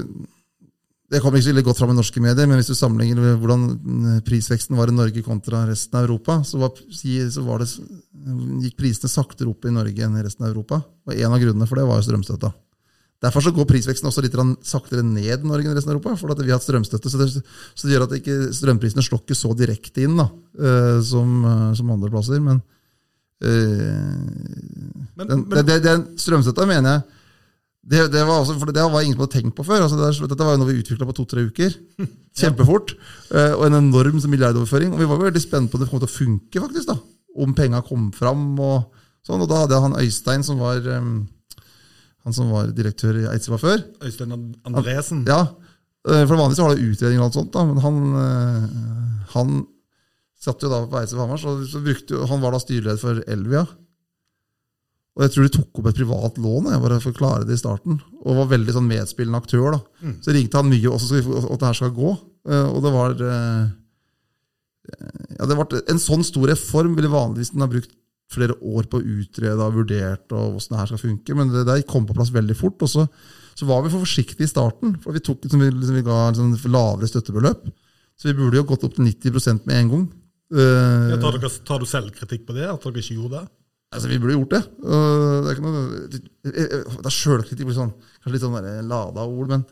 [1.12, 4.20] Det kommer ikke så godt fram i norske medier, men hvis du sammenligner hvordan mm,
[4.24, 7.68] prisveksten var i Norge kontra resten av Europa, så, var, så var det,
[8.64, 10.80] gikk prisene saktere opp i Norge enn i resten av Europa.
[11.04, 12.54] Og En av grunnene for det var jo strømstøtta.
[13.24, 14.36] Derfor så går prisveksten også litt
[14.66, 16.16] saktere ned i Norge enn resten av Europa.
[16.20, 17.28] for at vi har hatt strømstøtte, så det,
[17.74, 20.28] så det gjør at ikke strømprisene slår ikke så direkte inn da,
[20.60, 22.40] uh, som, uh, som, andre plasser.
[22.40, 22.60] Men,
[23.44, 27.22] øh, men, den, men det, strømstøtta mener jeg
[27.84, 29.84] det, det, var også, for det var ingen som hadde tenkt på før.
[29.84, 31.74] Altså det, dette var jo noe vi utvikla på to-tre uker.
[32.40, 32.94] Kjempefort.
[33.30, 34.94] og en enorm milliardoverføring.
[34.94, 36.88] Og vi var veldig spent på om det kom til å funke, faktisk.
[36.90, 36.98] da,
[37.44, 38.54] Om penga kom fram.
[38.56, 38.88] Og
[39.26, 41.22] sånn, og da hadde jeg han Øystein, som var um,
[42.24, 43.84] han som var direktør i Eidsiva før.
[44.04, 44.32] Øystein
[44.64, 45.24] Andresen?
[45.28, 45.42] Ja.
[46.08, 49.54] Eh, for Vanligvis har det utredning og alt sånt, da, men han, uh, han
[50.40, 53.64] satt jo da på Eidsiva Hamar, så, så brukte, han var da styreleder for Elvia.
[55.14, 57.54] Og jeg tror de tok opp et privat lån jeg, bare for å klare det
[57.54, 58.00] i starten.
[58.24, 59.76] Og var veldig sånn medspillende aktør.
[59.76, 59.80] da.
[60.02, 60.14] Mm.
[60.24, 62.14] Så ringte han mye også at det her skal gå.
[62.50, 63.14] Eh, og det var
[64.84, 67.94] ja, det var En sånn stor reform ville vanligvis den ha brukt
[68.34, 71.38] flere år på å utrede og vurdert og hvordan det her skal funke.
[71.38, 72.82] Men det der kom på plass veldig fort.
[72.84, 73.06] Og så,
[73.54, 74.96] så var vi for forsiktige i starten.
[75.04, 77.66] For vi, tok, liksom, vi, liksom, vi ga liksom, lavere støttebeløp.
[78.20, 80.06] Så vi burde jo gått opp til 90% med en gang.
[80.54, 82.66] Uh, ja, tar, dere, tar, du selvkritikk på det?
[82.70, 83.46] At dere ikke gjorde det?
[83.94, 84.62] Altså, Vi burde gjort det.
[84.82, 89.54] Det er noe, det er Sjølkritikk blir sånn, kanskje litt sånn lada ord.
[89.54, 89.64] men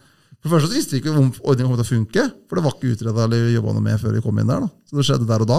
[0.42, 2.64] for det første så visste vi ikke om ordningen kom til å funke, for det
[2.64, 4.64] var ikke utreda eller jobba noe med før vi kom inn der.
[4.64, 4.70] da.
[4.90, 5.58] Så det skjedde der og da.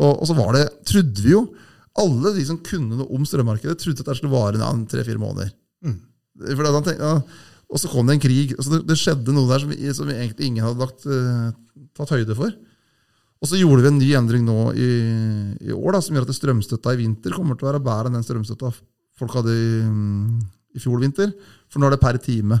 [0.00, 1.44] Og, og så var det, trodde vi jo
[2.00, 5.52] alle de som kunne noe om strømmarkedet, trodde at det skulle vare ja, tre-fire måneder.
[5.86, 5.96] Mm.
[6.40, 7.12] Tenkte, ja,
[7.70, 8.56] og så kom det en krig.
[8.56, 12.34] og det, det, skjedde noe der som, som egentlig ingen hadde lagt, uh, tatt høyde
[12.38, 12.54] for.
[13.40, 14.88] Og så gjorde vi en ny endring nå i,
[15.64, 18.18] i år da, som gjør at strømstøtta i vinter kommer til å være bedre enn
[18.18, 18.72] den strømstøtta
[19.20, 19.70] folk hadde i,
[20.76, 21.32] i fjor vinter.
[21.72, 22.60] For nå er det per time.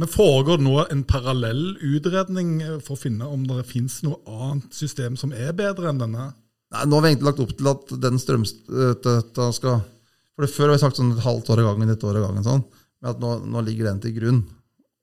[0.00, 4.72] Men Foregår det nå en parallell utredning for å finne om det finnes noe annet
[4.72, 6.30] system som er bedre enn denne?
[6.70, 10.70] Nei, Nå har vi egentlig lagt opp til at den strømstøtta skal For det Før
[10.70, 12.46] har vi sagt sånn et halvt år av gangen, et år av gangen.
[12.46, 12.64] sånn,
[13.02, 14.40] Men at nå, nå, ligger den til grunn.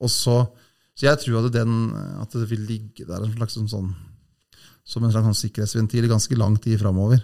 [0.01, 0.39] Og så,
[0.97, 1.91] så jeg tror at, den,
[2.23, 3.91] at det vil ligge der en slags sånn, sånn
[4.87, 7.19] som en slags sånn sikkerhetsventil i ganske lang tid framover.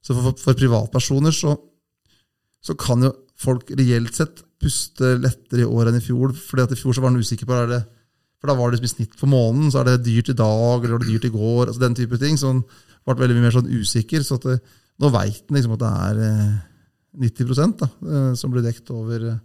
[0.00, 1.56] Så for, for, privatpersoner så,
[2.64, 6.32] så, kan jo folk reelt sett puste lettere i år enn i fjor.
[6.36, 7.82] fordi at i fjor så var han usikker på det,
[8.40, 10.84] For da var det liksom i snitt for måneden, så er det dyrt i dag
[10.84, 11.66] eller var det dyrt i går.
[11.66, 12.38] altså Den type ting.
[12.40, 12.64] Han
[13.04, 14.22] ble veldig mye mer sånn usikker.
[14.22, 14.60] så det,
[15.00, 16.58] nå veit en liksom at det er eh,
[17.26, 19.40] 90 da, eh, som blir dekt over eh,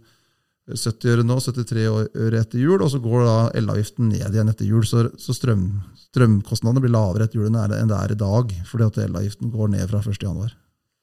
[0.66, 4.66] 70 øre nå, 73 øre etter jul, og så går da elavgiften ned igjen etter
[4.66, 4.82] jul.
[4.86, 5.68] Så, så strøm,
[6.08, 9.86] strømkostnadene blir lavere etter jul enn det er i dag, fordi at elavgiften går ned
[9.92, 10.18] fra 1.
[10.26, 10.56] januar.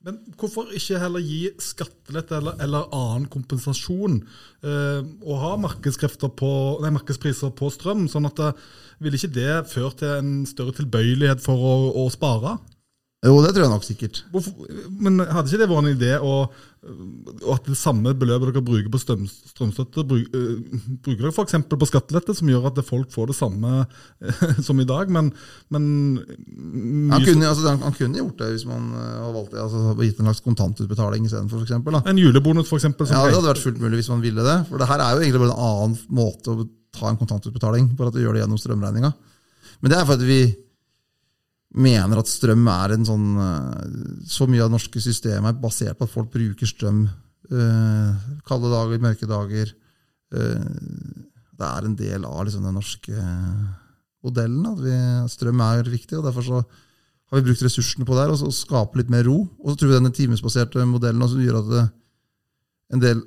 [0.04, 4.18] Men hvorfor ikke heller gi skattelette eller, eller annen kompensasjon,
[4.68, 6.52] eh, og ha på,
[6.84, 8.10] nei, markedspriser på strøm?
[8.12, 8.52] sånn at det,
[9.00, 12.58] Vil ikke det føre til en større tilbøyelighet for å, å spare?
[13.24, 14.18] Jo, det tror jeg nok sikkert.
[14.34, 16.32] Hvorfor, men hadde ikke det vært en idé å,
[17.54, 19.22] at det samme beløpet dere bruker på strøm,
[19.54, 21.56] strømstøtte, bruk, uh, bruker dere f.eks.
[21.72, 25.32] på skattelette, som gjør at folk får det samme uh, som i dag, men,
[25.72, 25.86] men
[26.20, 29.96] han, kunne, altså, han, han, kunne, gjort det hvis man uh, hadde valgt det, altså,
[30.04, 31.64] gitt en slags kontantutbetaling istedenfor.
[32.04, 32.90] En julebonus, f.eks.
[32.92, 34.58] Ja, det hadde vært fullt mulig hvis man ville det.
[34.68, 38.12] For det her er jo egentlig bare en annen måte å ta en kontantutbetaling bare
[38.12, 39.16] at du gjør det gjennom strømregninga.
[39.80, 40.42] Men det er for at vi
[41.74, 43.94] mener at strøm er en sånn eh,
[44.30, 47.06] Så mye av det norske systemet er basert på at folk bruker strøm
[47.52, 48.12] uh,
[48.48, 49.74] kalde dager, mørke dager.
[50.34, 50.64] Uh,
[51.54, 53.26] det er en del av liksom, den norske
[54.24, 54.64] modellen.
[54.70, 54.96] At vi,
[55.34, 59.02] strøm er viktig, og derfor har vi brukt ressursene på det her, og så skape
[59.02, 59.44] litt mer ro.
[59.62, 61.86] Og så tror vi denne timesbaserte modellen også gjør at det,
[62.94, 63.24] en del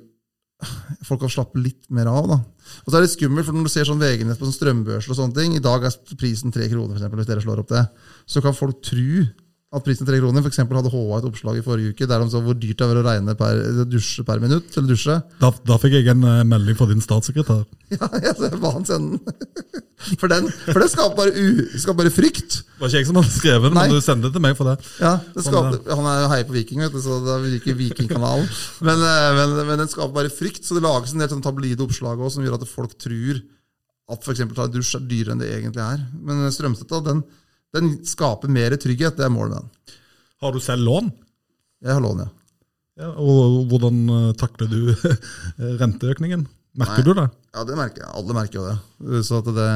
[1.07, 2.29] folk kan slappe litt mer av.
[2.31, 2.37] da.
[2.85, 5.19] Og så er det skummelt, for Når du ser sånn VG-nett på sånn strømbørser og
[5.19, 7.83] sånne ting, I dag er prisen tre kroner, for eksempel, hvis dere slår opp det.
[8.25, 9.27] Så kan folk tro
[9.77, 10.45] at prisen er tre kroner.
[10.45, 13.01] For hadde HA et oppslag i forrige uke der de sa hvor dyrt det er
[13.01, 14.69] å regne per, dusje per minutt.
[14.75, 15.17] eller dusje.
[15.41, 17.65] Da, da fikk jeg en uh, melding fra din statssekretær.
[17.87, 19.83] Ja, jeg ba han sende den.
[20.19, 22.59] For den, for det skaper, bare u, skaper bare frykt.
[22.59, 24.69] Det var ikke jeg som hadde skrevet den, men du sendte det til meg for
[24.69, 24.75] det.
[25.01, 28.45] Ja, det skaper, Han er jo heier på Viking, vet du, så da liker Vikingkanalen.
[28.85, 31.81] Men, eh, men, men, den skaper bare frykt, så det lages en del sånn tabloide
[31.87, 33.41] oppslag også, som gjør at folk tror
[34.07, 34.43] at f.eks.
[34.55, 36.05] ta en dusj er dyrere enn det egentlig er.
[36.29, 37.23] Men strømstøtta den,
[37.77, 39.17] den skaper mer trygghet.
[39.17, 39.95] Det er målet med den.
[40.43, 41.09] Har du selv lån?
[41.85, 42.29] Jeg har lån, ja.
[43.03, 44.79] ja og hvordan eh, takler du
[45.81, 46.45] renteøkningen?
[46.77, 47.07] Merker Nei.
[47.07, 47.25] du det?
[47.55, 48.11] Ja, det merker jeg.
[48.19, 49.23] Alle merker jo det.
[49.25, 49.71] Så at det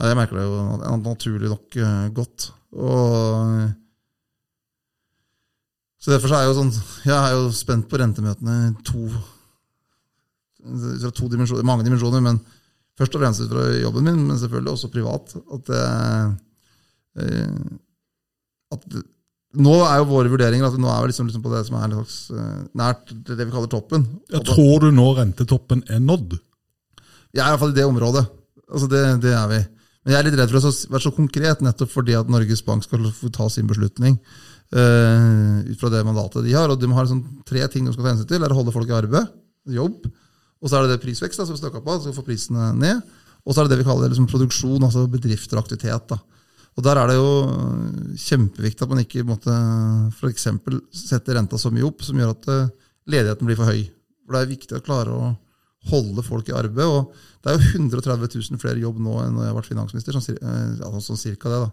[0.00, 2.46] Ja, jeg merker det jo naturlig nok uh, godt.
[2.72, 3.68] Og
[6.00, 6.70] Så derfor så er jeg jo sånn
[7.04, 9.10] Jeg er jo spent på rentemøtene to
[10.60, 12.36] to dimensjoner, mange dimensjoner, men
[13.00, 15.32] først og fremst fra jobben min, men selvfølgelig også privat.
[15.56, 16.28] At, uh,
[18.76, 19.00] at
[19.60, 21.96] nå er jo våre vurderinger at nå er vi liksom, liksom på det som er
[21.96, 24.06] slags, uh, nært det vi kaller toppen.
[24.30, 26.38] Jeg tror du nå rentetoppen er nådd?
[27.34, 28.24] Jeg er i hvert fall i det området.
[28.70, 29.58] Altså det, det, er vi.
[30.04, 32.86] Men jeg er litt redd for å være så konkret, nettopp fordi at Norges Bank
[32.86, 34.16] skal få ta sin beslutning
[34.76, 36.70] uh, ut fra det mandatet de har.
[36.70, 38.42] Og de har liksom tre ting de skal ta hensyn til.
[38.44, 39.34] Er å holde folk i arbeid,
[39.70, 40.06] jobb.
[40.60, 43.00] Og så er det det prisvekst, da, som vi snakka på, så får prisene ned.
[43.46, 46.10] Og så er det det vi kaller liksom produksjon, altså bedrifter og aktivitet.
[46.12, 46.18] da.
[46.76, 47.30] Og Der er det jo
[48.20, 49.54] kjempeviktig at man ikke måtte
[50.14, 50.46] f.eks.
[50.96, 52.70] setter renta så mye opp som gjør at eh,
[53.10, 53.82] ledigheten blir for høy.
[54.24, 55.30] For Det er viktig å klare å
[55.90, 56.86] holde folk i arbeid.
[56.86, 60.16] og Det er jo 130 000 flere jobb nå enn når jeg har vært finansminister.
[60.16, 60.40] Sånn,
[60.84, 61.70] altså sånn cirka det da.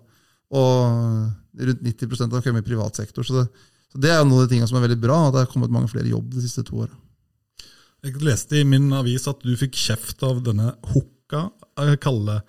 [0.58, 3.28] Og rundt 90 har kommet i privat sektor.
[3.28, 3.50] Så det,
[3.92, 5.28] så det er jo noen av de tingene som er veldig bra.
[5.28, 6.96] at Det har kommet mange flere jobb de siste to åra.
[8.06, 11.48] Jeg leste i min avis at du fikk kjeft av denne Hukka,
[12.02, 12.42] Kalle.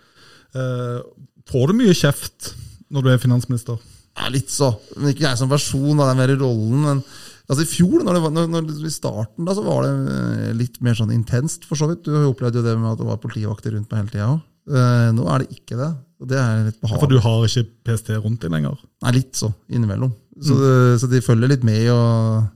[0.56, 0.98] Eh,
[1.48, 2.52] Får du mye kjeft
[2.92, 3.78] når du er finansminister?
[4.18, 4.74] Ja, litt så.
[4.98, 6.82] Men ikke jeg som person, da, det er mer i rollen.
[6.84, 7.00] men
[7.48, 10.76] altså I fjor, når, var, når, når, i starten, da, så var det eh, litt
[10.84, 12.04] mer sånn intenst, for så vidt.
[12.04, 14.44] Du opplevde jo det med at det var politivakter rundt meg hele tida òg.
[14.68, 15.86] Uh, nå er det ikke det.
[16.20, 16.98] og det er litt behagelig.
[16.98, 18.76] Ja, for du har ikke PST rundt deg lenger?
[19.06, 19.48] Nei, litt så.
[19.72, 20.12] Innimellom.
[20.36, 20.98] Så, mm.
[21.00, 21.86] så de følger litt med.
[21.94, 22.50] og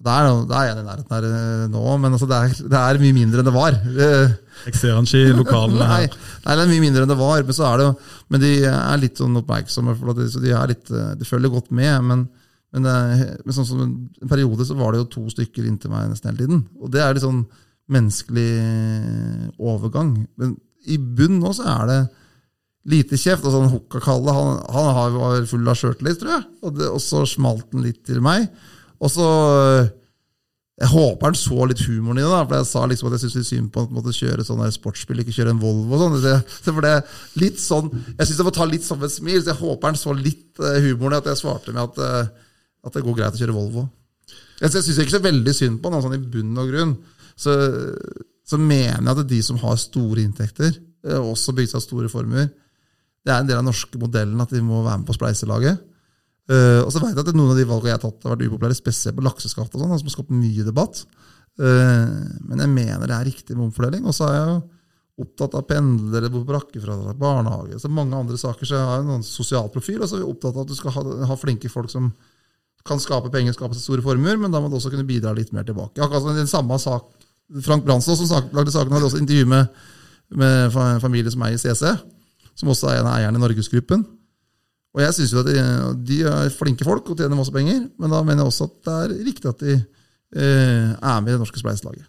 [0.00, 2.78] det er, det er jeg i nærheten her eh, nå, men altså det, er, det,
[2.80, 3.74] er, mye mindre enn det var.
[4.64, 6.06] Jeg ser han ikke i lokalene her.
[6.06, 7.88] Nei, nei, det er mye mindre enn det var, men, så er det,
[8.32, 9.96] men de er litt sånn oppmerksomme.
[9.98, 11.92] For de, så de, er litt, eh, de følger godt med.
[12.08, 12.24] Men,
[12.72, 16.08] men, men sånn som en, en, periode så var det jo to stykker inntil meg
[16.08, 16.64] nesten hele tiden.
[16.80, 17.44] Og det er litt sånn
[17.92, 18.48] menneskelig
[19.60, 20.16] overgang.
[20.40, 20.56] Men
[20.88, 22.00] i bunn nå så er det
[22.88, 23.44] lite kjeft.
[23.44, 26.44] og sånn Hukka-Kalle han, han var full av sjøltillit, tror jeg.
[26.64, 28.48] Og, det, og så smalt den litt til meg.
[29.00, 29.26] Og så
[30.80, 32.30] Jeg håper han så litt humoren i det.
[32.30, 35.20] da, for Jeg sa liksom at jeg syntes litt synd på måtte kjøre sånn sportsbil,
[35.20, 35.92] ikke kjøre en Volvo.
[35.92, 37.04] og sånn, Så for det
[37.36, 40.00] litt sånn, Jeg syns det må ta litt som et smil, så jeg håper han
[40.00, 42.28] så litt uh, humoren i at jeg svarte med at, uh,
[42.86, 43.88] at det går greit å kjøre Volvo.
[44.60, 46.96] Jeg, jeg syns ikke så veldig synd på han, sånn i bunn og grunn.
[47.36, 47.52] Så,
[48.44, 52.50] så mener jeg at de som har store inntekter, også bygd seg store formuer,
[53.24, 55.80] det er en del av den norske modellen at de må være med på spleiselaget.
[56.50, 58.48] Uh, og så vet jeg at noen av de valgene jeg har tatt, har vært
[58.48, 61.04] upopulære, spesielt på lakseskatt, og sånn, som har skapt mye debatt.
[61.60, 64.02] Uh, men jeg mener det er riktig med omfordeling.
[64.08, 64.58] Og så er jeg jo
[65.20, 68.66] opptatt av pendlere, brakkefradrag, barnehage så mange andre saker.
[68.66, 70.78] Så jeg har en sånn sosial profil, og så er vi opptatt av at du
[70.78, 72.10] skal ha, ha flinke folk som
[72.88, 75.52] kan skape penger, skape seg store formuer, men da må du også kunne bidra litt
[75.52, 76.00] mer tilbake.
[76.00, 77.10] Akkurat den samme sak,
[77.66, 79.82] Frank Bransdal, som lagde saken, hadde også intervju med,
[80.40, 81.92] med familie som eier CC,
[82.56, 84.06] som også er en av eierne i Norgesgruppen.
[84.90, 85.60] Og jeg syns jo at de,
[86.08, 88.96] de, er flinke folk og tjener masse penger, men da mener jeg også at det
[88.96, 92.08] er riktig at de eh, er med i det norske spleiselaget.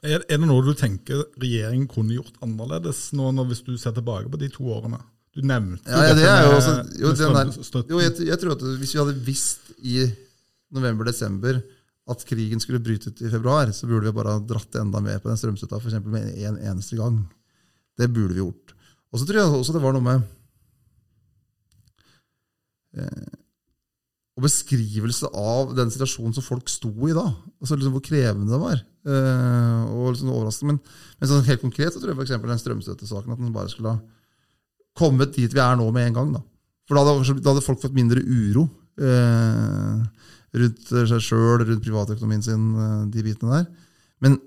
[0.00, 3.94] Er, er det noe du tenker regjeringen kunne gjort annerledes nå når, hvis du ser
[3.94, 4.98] tilbake på de to årene?
[5.36, 7.50] Du nevnte ja, ja, det er jo også, jo, der,
[7.92, 10.00] jo jeg, jeg, tror at Hvis vi hadde visst i
[10.74, 11.60] november-desember
[12.10, 15.20] at krigen skulle bryte ut i februar, så burde vi bare ha dratt enda mer
[15.22, 17.20] på den strømstøtta for med en eneste gang.
[17.94, 18.74] Det burde vi gjort.
[19.12, 20.26] Og så tror jeg også det var noe med
[24.40, 27.26] og beskrivelse av den situasjonen som folk sto i da.
[27.60, 28.80] Altså liksom Hvor krevende det var.
[28.80, 30.76] Eh, og liksom overraskende.
[30.76, 30.80] Men,
[31.20, 34.00] men sånn helt konkret så tror jeg for den strømstøttesaken at den bare skulle ha
[34.98, 36.32] kommet dit vi er nå med en gang.
[36.38, 36.42] da.
[36.88, 38.66] For da hadde, da hadde folk fått mindre uro
[39.00, 39.98] eh,
[40.60, 43.68] rundt seg sjøl, rundt privatøkonomien sin, eh, de bitene der.
[44.24, 44.40] Men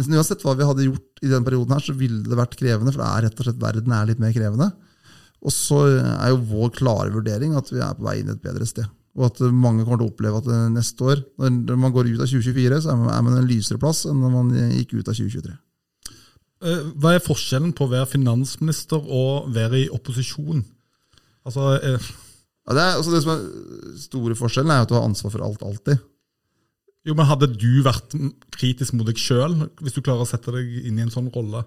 [0.00, 2.94] uansett hva vi hadde gjort i den perioden, her, så ville det vært krevende.
[2.94, 4.72] For det er rett og slett verden er litt mer krevende.
[5.44, 8.66] Og så er jo vår klare vurdering at vi er på vei inn et bedre
[8.68, 8.86] sted.
[9.14, 12.30] Og at mange kommer til å oppleve at neste år, når man går ut av
[12.30, 15.54] 2024, så er man en lysere plass enn når man gikk ut av 2023.
[16.64, 20.64] Eh, hva er forskjellen på å være finansminister og være i opposisjon?
[21.44, 22.08] Altså, eh...
[22.64, 23.44] ja, det, er, altså det som er
[24.00, 26.00] store forskjellen, er at du har ansvar for alt alltid.
[27.04, 28.16] Jo, men Hadde du vært
[28.56, 31.66] kritisk mot deg sjøl, hvis du klarer å sette deg inn i en sånn rolle?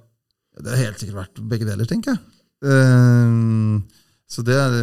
[0.58, 2.37] Det har helt sikkert vært begge deler, tenker jeg.
[2.64, 3.80] Uh,
[4.28, 4.74] så det er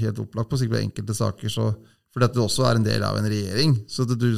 [0.00, 1.52] helt opplagt på sikkert enkelte saker.
[1.52, 1.70] så
[2.10, 3.76] fordi at også er en del av en regjering.
[3.86, 4.32] Så du, du,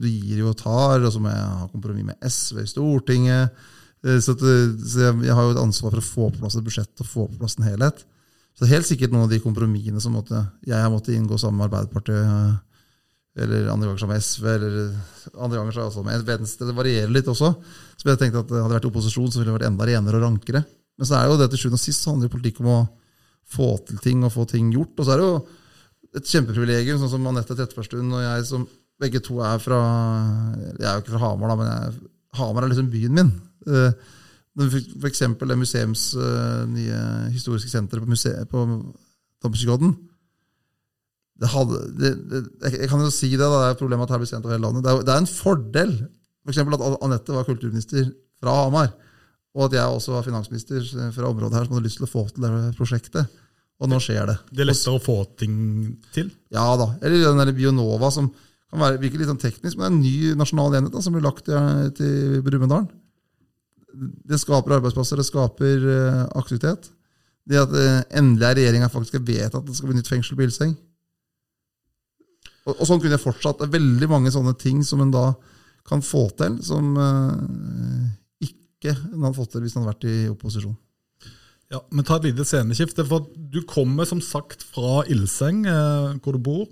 [0.00, 3.60] du, gir jo og tar, og så må jeg ha kompromiss med SV i Stortinget.
[4.06, 6.56] Eh, så, det, så jeg, jeg, har jo et ansvar for å få på plass
[6.56, 8.00] et budsjett og få på plass en helhet.
[8.56, 11.68] Så helt sikkert noen av de kompromissene som måtte, jeg har måttet inngå sammen med
[11.68, 12.58] Arbeiderpartiet, eh,
[13.44, 14.80] eller andre ganger sammen med SV, eller
[15.36, 16.66] andre ganger sammen med Venstre.
[16.66, 17.52] Det varierer litt også.
[18.00, 20.24] Så jeg tenkte at Hadde jeg vært opposisjon, så ville det vært enda renere og
[20.24, 20.64] rankere.
[21.00, 22.80] Men så er jo det til sjuende og sist handler jo politikk om å
[23.50, 24.92] få til ting og få ting gjort.
[24.98, 25.38] Og så er det jo
[26.20, 28.66] et kjempeprivilegium, sånn som Anette Trettebergstuen og jeg, som
[29.00, 29.78] begge to er fra
[30.76, 33.32] Jeg er jo ikke fra Hamar, da, men jeg, Hamar er liksom byen min.
[33.66, 34.10] Eh,
[34.60, 35.22] F.eks.
[35.40, 37.00] det museums uh, nye
[37.32, 38.64] historiske senteret på, museet, på
[39.40, 39.94] Domkirkeodden.
[41.40, 42.40] Det hadde, det, det,
[42.74, 44.66] jeg kan jo si det, da, det er problemet at her blir sendt over hele
[44.66, 44.84] landet.
[44.84, 45.94] Det er, det er en fordel
[46.40, 48.10] for eksempel at Anette var kulturminister
[48.40, 48.92] fra Hamar,
[49.56, 50.84] og at jeg også var finansminister
[51.14, 53.40] fra området her som hadde lyst til å få til det prosjektet.
[53.80, 54.36] Og nå skjer det.
[54.52, 55.54] Det er lettere å få ting
[56.14, 56.28] til?
[56.52, 56.92] Ja da.
[57.00, 58.28] Eller den der Bionova, som
[58.70, 61.16] kan være, virke litt sånn teknisk, men det er en ny nasjonal enhet da, som
[61.16, 62.86] blir lagt til, til Brumunddal
[64.30, 66.90] det skaper arbeidsplasser, det skaper uh, aktivitet.
[67.48, 70.38] Det at uh, endelig er regjeringa faktisk har vedtatt at det skal bli nytt fengsel
[70.38, 70.74] på Ilseng.
[72.66, 73.60] Og, og, sånn kunne jeg fortsatt.
[73.60, 75.30] Det er veldig mange sånne ting som en da
[75.88, 78.10] kan få til, som uh,
[78.80, 80.76] ikke han hadde fått til hvis han hadde vært i opposisjon.
[81.70, 83.04] Ja, men Ta et lite sceneskifte.
[83.06, 85.62] for Du kommer som sagt fra Ilseng,
[86.18, 86.66] hvor du bor.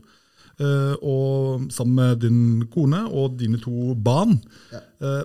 [0.58, 4.40] og Sammen med din kone og dine to barn.
[4.72, 5.22] Ja.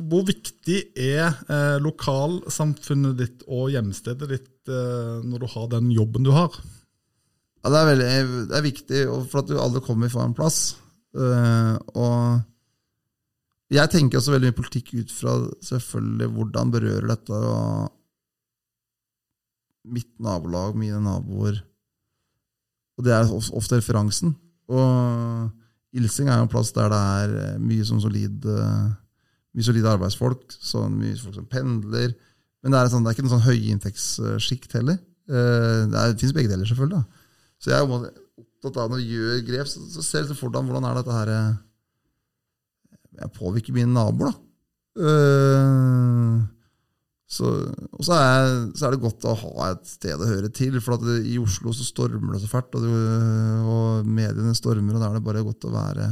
[0.00, 6.24] Hvor viktig er eh, lokalsamfunnet ditt og hjemstedet ditt eh, når du har den jobben
[6.24, 6.54] du har?
[7.60, 8.12] Ja, det, er veldig,
[8.48, 10.78] det er viktig for at du aldri kommer fra en plass.
[11.10, 12.38] Uh, og
[13.78, 17.40] jeg tenker også veldig mye politikk ut fra selvfølgelig hvordan berører dette
[19.90, 21.60] mitt nabolag, mine naboer.
[22.98, 24.34] Og det er ofte referansen.
[24.70, 28.90] Og Ilsing er jo en plass der det er mye sånn solid uh,
[29.56, 32.12] mye solide arbeidsfolk, sånn mye folk som pendler.
[32.60, 34.98] Men det er, sånn, det er ikke noe sånn høyinntektssjikt heller.
[35.30, 37.00] Eh, det, er, finnes begge deler, selvfølgelig.
[37.00, 37.32] Da.
[37.60, 37.88] Så jeg er
[38.44, 41.16] opptatt av når vi gjør grep, så, så ser jeg for deg hvordan er dette
[41.16, 41.50] her eh,
[43.18, 44.46] Jeg påvirker mine naboer, da.
[45.00, 46.40] Uh,
[47.30, 47.46] så,
[47.94, 50.80] og så er, så er, det godt å ha et sted å høre til.
[50.82, 52.88] For det, i Oslo så stormer det så fælt, og,
[53.70, 56.08] og mediene stormer, og da er det bare godt å være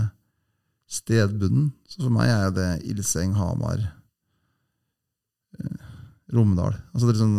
[0.88, 1.72] stedbunden.
[1.90, 3.82] Så for meg er det Ildseng, Hamar,
[5.58, 5.90] eh,
[6.32, 6.78] Romedal.
[6.94, 7.36] Altså det er sånn,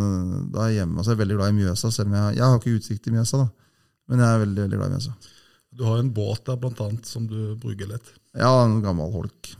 [0.52, 2.46] da er jeg hjemme, og jeg er veldig glad i Mjøsa, selv om jeg, jeg
[2.46, 3.46] har ikke utsikt til Mjøsa.
[3.46, 3.74] da.
[4.10, 5.36] Men jeg er veldig veldig glad i Mjøsa.
[5.80, 8.12] Du har en båt der blant annet, som du bruker litt?
[8.40, 9.56] Ja, en gammel holk.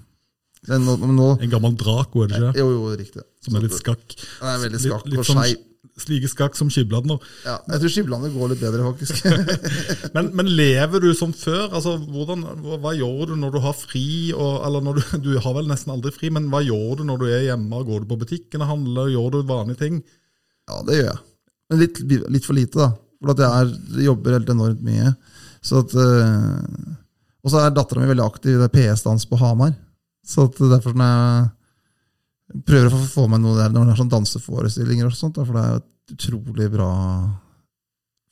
[0.70, 2.60] Nå, nå, en gammel Draco, er det ikke?
[2.60, 3.24] Jo, jo, riktig.
[3.44, 4.06] Som er litt skakk?
[4.20, 5.64] Den er veldig skakk litt, litt og sånn, skeiv.
[6.04, 7.24] slike skakk som Skibladner.
[7.48, 9.26] Ja, jeg tror Skibladner går litt bedre, faktisk.
[10.16, 11.66] Men, men lever du som før?
[11.72, 12.44] Altså, hvordan,
[12.84, 14.06] hva, gjør du når du har fri?
[14.36, 17.24] Og, eller når du, du har vel nesten aldri fri, men hva gjør du når
[17.24, 17.84] du er hjemme?
[17.88, 19.12] Går du på butikken og handler?
[19.16, 20.02] Gjør du vanlige ting?
[20.70, 21.20] Ja, det gjør jeg.
[21.70, 22.02] Men litt,
[22.36, 22.92] litt for lite, da.
[23.20, 25.14] For jeg, er, jeg jobber helt enormt mye.
[25.66, 27.00] Så at, øh,
[27.40, 29.72] og så er dattera mi veldig aktiv i PS-dans på Hamar.
[30.26, 31.06] Så derfor sånn
[32.50, 35.56] jeg prøver å få med noe der når det er sånn danseforestillinger, og sånt, for
[35.56, 36.90] det er jo utrolig bra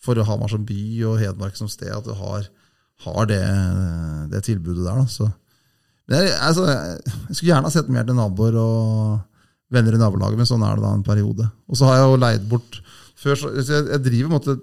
[0.04, 2.48] for Hamar som by og Hedmark som sted at du har,
[3.06, 3.42] har det,
[4.34, 5.02] det, tilbudet der.
[5.02, 5.06] Da.
[5.12, 5.30] Så,
[6.12, 9.20] jeg, altså, jeg skulle gjerne ha sett mer til naboer og
[9.74, 11.50] venner i nabolaget, men sånn er det da en periode.
[11.68, 12.80] Og så har jeg jo leid bort
[13.20, 14.58] før, så jeg, jeg driver måtte,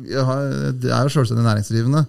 [0.00, 2.04] jeg, har, jeg er jo sjølstendig næringsdrivende,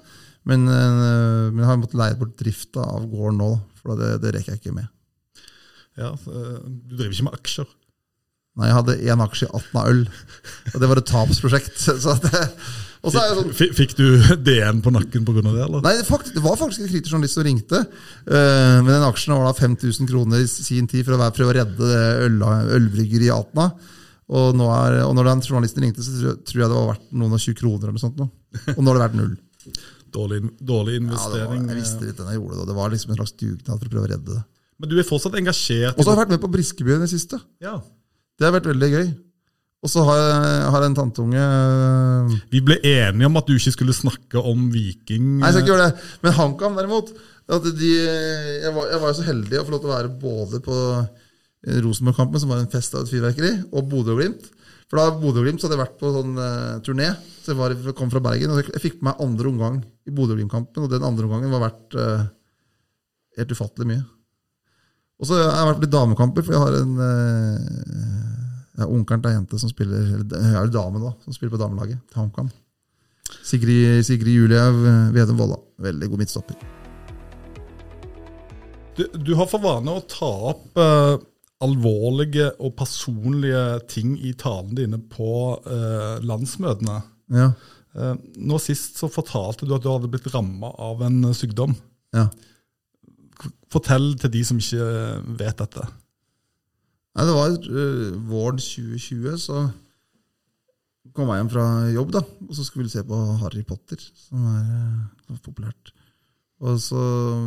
[0.49, 3.51] men, men, jeg har måttet leie bort drifta av gården nå,
[3.81, 4.89] for det, det rekker jeg ikke med.
[5.99, 7.69] Ja, Du driver ikke med aksjer?
[8.59, 10.01] Nei, jeg hadde én aksje i Atna øl,
[10.73, 11.77] og det var et tapsprosjekt.
[12.03, 12.47] så det
[13.01, 14.05] Sånn, Fikk du
[14.45, 15.41] DN på nakken pga.
[15.41, 15.63] det?
[15.63, 15.81] eller?
[15.81, 17.79] Nei, det, faktisk, det var faktisk en kritisk journalist som ringte.
[18.27, 21.49] Uh, men den aksjen var da 5000 kroner i sin tid for å være, prøve
[21.49, 22.37] å redde øl,
[22.77, 23.71] ølbryggeriet i Atna.
[24.31, 27.41] Og, er, og, når den journalisten ringte, så tror jeg det var verdt noen og
[27.41, 27.87] 20 kroner.
[27.87, 28.21] eller noe sånt.
[28.21, 28.29] Nå.
[28.75, 29.33] Og nå har det vært null.
[30.11, 31.61] Dårlig, dårlig investering.
[31.61, 32.67] Ja, var, jeg visste litt den jeg gjorde det.
[32.69, 34.43] Det var liksom en slags dugnad for å prøve å redde det.
[34.81, 35.95] Men du er fortsatt engasjert?
[35.95, 37.37] Og så har jeg vært med på Briskeby i det siste.
[37.63, 37.75] Ja.
[38.39, 39.11] Det har vært veldig gøy.
[39.81, 43.73] Og så har jeg har en tanteunge øh, Vi ble enige om at du ikke
[43.73, 45.39] skulle snakke om Viking.
[45.39, 46.09] Nei, jeg skal ikke gjøre det.
[46.21, 47.13] Men HamKam, derimot
[47.51, 50.61] de, jeg, var, jeg var jo så heldig å få lov til å være både
[50.63, 50.75] på
[51.83, 54.47] Rosenborg-kampen, som var en fest av et fyrverkeri, og Bodø og Glimt.
[54.91, 57.13] For da Bodø-Glimt hadde jeg vært på sånn uh, turné.
[57.39, 60.35] Så jeg, var, kom fra Bergen, og jeg fikk på meg andre omgang i Bodø
[60.35, 62.25] og den andre omgangen var verdt uh,
[63.39, 64.01] helt ufattelig mye.
[65.21, 69.31] Og så har jeg vært på litt damekamper, for jeg har en uh, onkelen til
[69.31, 72.51] ei jente som spiller eller er dame da, som spiller på damelaget til HamKam.
[73.47, 74.67] Sigrid, Sigrid Julie
[75.15, 75.55] Vedum Volla.
[75.79, 76.57] Veldig god midtstopper.
[78.97, 80.75] Du, du, har for vane å ta opp
[81.65, 85.31] alvorlige og personlige ting i talene dine på
[85.65, 86.97] eh, landsmøtene.
[87.31, 87.51] Ja.
[87.95, 91.75] Eh, nå sist så fortalte du at du hadde blitt ramma av en sykdom.
[92.15, 92.27] Ja.
[93.71, 94.87] Fortell til de som ikke
[95.39, 95.87] vet dette.
[97.11, 99.65] Nei, Det var uh, våren 2020, så
[101.11, 104.45] kom jeg hjem fra jobb, da, og så skulle vi se på Harry Potter, som
[104.47, 104.69] er
[105.27, 105.91] uh, populært.
[106.63, 107.01] Og så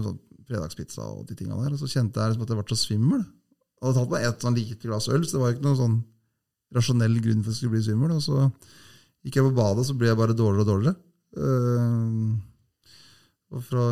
[0.05, 0.13] så
[0.49, 1.75] fredagspizza og de tinga der.
[1.75, 3.25] Og så kjente jeg liksom at jeg ble så svimmel.
[3.81, 5.97] Jeg hadde tatt meg et sånn lite glass øl, så det var ikke noen sånn
[6.75, 8.17] rasjonell grunn for at jeg skulle bli svimmel.
[8.17, 8.49] Og så
[9.25, 10.97] gikk jeg på badet, så ble jeg bare dårligere og dårligere.
[11.35, 12.35] Uh,
[13.55, 13.85] og fra,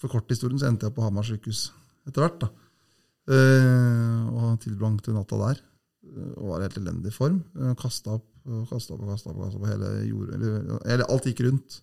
[0.00, 1.70] for historien så endte jeg på Hamar sykehus
[2.08, 2.44] etter hvert.
[2.44, 2.50] da.
[3.30, 5.62] Uh, og tilbrangte natta der.
[6.02, 7.40] Uh, og var i helt elendig form.
[7.54, 11.28] Uh, kasta opp og kasta opp og kasta opp, opp, hele jord, eller, eller, alt
[11.30, 11.78] gikk rundt.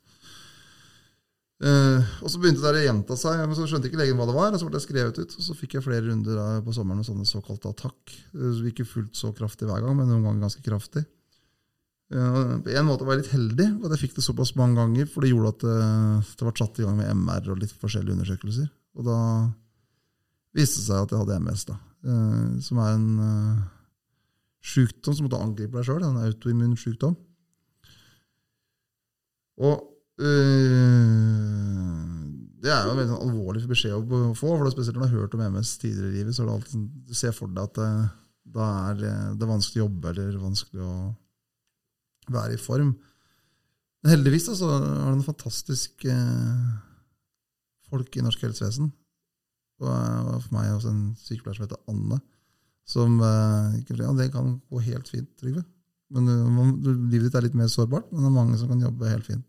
[1.60, 4.36] Uh, og Så begynte det å gjenta seg, men så skjønte ikke legen hva det
[4.38, 4.54] var.
[4.54, 7.02] og Så ble det skrevet ut, og så fikk jeg flere runder da, på sommeren
[7.02, 8.13] med sånne såkalte attakk.
[8.32, 11.04] Uh, ikke fullt så kraftig hver gang, men noen ganger ganske kraftig.
[12.10, 15.10] Uh, på en måte var jeg litt heldig at jeg fikk det såpass mange ganger,
[15.12, 15.76] for det gjorde at det,
[16.39, 18.72] det ble satt i gang med MR og litt forskjellige undersøkelser.
[18.98, 19.19] Og da
[20.56, 21.76] viste det seg at jeg hadde MS, da,
[22.63, 23.67] som er en uh,
[24.63, 26.08] sykdom som måtte angripe deg sjøl.
[26.08, 27.19] En autoimmun sykdom.
[29.60, 29.98] Og uh,
[32.60, 33.99] det er jo en veldig sånn alvorlig beskjed å
[34.36, 36.36] få, for spesielt når du har hørt om MS tidligere i livet.
[36.36, 37.91] så er det alltid, Du ser for deg at det,
[38.49, 40.93] da er det er vanskelig å jobbe eller vanskelig å
[42.36, 42.91] være i form.
[44.03, 46.13] Men heldigvis så er det noen fantastiske
[47.89, 48.91] folk i norsk helsevesen
[49.79, 52.19] og for meg også en sykepleier som heter Anne.
[52.89, 55.63] Som eh, ja, Det kan gå helt fint, Trygve.
[56.10, 56.25] Men
[57.12, 59.45] Livet ditt er litt mer sårbart, men det er mange som kan jobbe helt fint.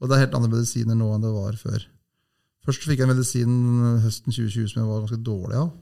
[0.00, 1.86] Og det er helt andre medisiner nå enn det var før.
[2.66, 3.56] Først fikk jeg en medisin
[4.02, 5.72] høsten 2020 som jeg var ganske dårlig av.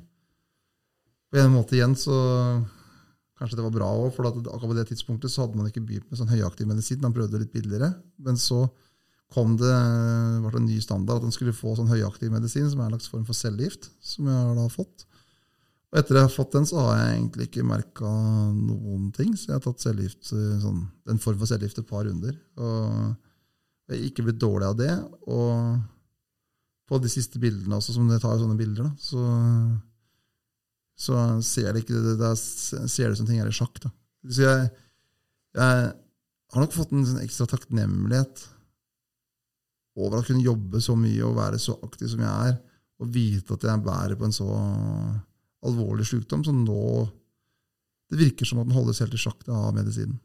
[1.33, 2.17] På en måte igjen så
[3.35, 6.07] Kanskje det var bra òg, for akkurat på det tidspunktet så hadde man ikke begynt
[6.07, 7.01] med sånn høyaktiv medisin.
[7.03, 7.89] Man prøvde litt billigere.
[8.23, 8.61] Men så
[9.35, 9.73] kom det
[10.45, 13.11] ble en ny standard at en skulle få sånn høyaktiv medisin, som er en slags
[13.11, 15.03] form for cellegift, som jeg har da fått.
[15.91, 18.13] Og etter jeg har fått den, så har jeg egentlig ikke merka
[18.55, 19.35] noen ting.
[19.35, 22.39] Så jeg har tatt cellegift, sånn, en form for cellegift et par runder.
[22.55, 23.19] Og
[23.85, 24.93] jeg har ikke blitt dårlig av det.
[25.29, 25.81] Og
[26.89, 29.25] på de siste bildene også, som jeg tar sånne bilder, da, så,
[31.07, 33.81] så ser det ikke det, ser det som ting er i sjakk.
[33.85, 33.93] Da.
[34.29, 34.69] Så jeg,
[35.57, 35.87] jeg
[36.55, 38.45] har nok fått en sånn ekstra takknemlighet
[40.01, 42.57] over å kunne jobbe så mye og være så aktiv som jeg er,
[43.03, 44.49] og vite at jeg bærer på en så
[45.65, 46.81] alvorlig sykdom som nå
[48.13, 50.19] Det virker som at den holdes helt i sjakk av medisinen.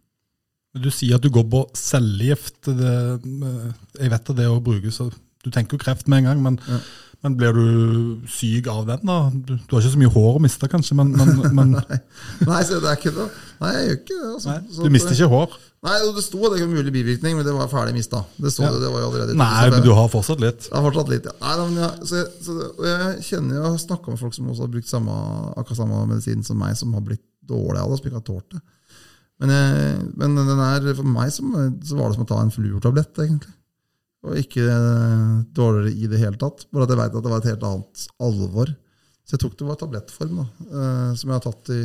[0.77, 2.67] Du sier at du går på cellegift.
[2.69, 6.59] Jeg vet at det å bruke, så du tenker jo kreft med en gang, men,
[6.67, 6.77] Ja.
[7.23, 8.99] men blir du syk av den?
[9.07, 9.29] da?
[9.33, 11.99] Du, du har ikke så mye hår å miste, kanskje, men, men, men Nei,
[12.45, 13.27] nei så det er ikke det.
[13.63, 14.29] Nei, jeg gjør ikke det.
[14.33, 14.49] Altså.
[14.49, 15.57] nei, du mister ikke hår?
[15.87, 18.25] Nei, Det sto at det var mulig bivirkning, men det var ferdig mista.
[18.37, 18.71] Det så Ja.
[18.75, 20.67] det, det var jo allerede Nei, men du har fortsatt litt.
[20.69, 21.35] Jeg har fortsatt litt, ja.
[21.39, 22.57] Nei, men jeg, så jeg, så
[22.91, 25.15] jeg kjenner jeg har snakka med folk som også har brukt samme,
[25.55, 28.51] akkurat samme medisin som meg, som har blitt dårlige av det, som ikke har tålt
[28.57, 28.61] det.
[29.39, 31.53] Men, jeg, men den er, for meg som,
[31.85, 33.53] så var det som å ta en fluortablett, egentlig.
[34.27, 36.65] Og ikke eh, dårligere i det hele tatt.
[36.73, 38.73] Bare at jeg veit at det var et helt annet alvor.
[39.23, 41.83] Så jeg tok det var tablettform, da, eh, som jeg har tatt i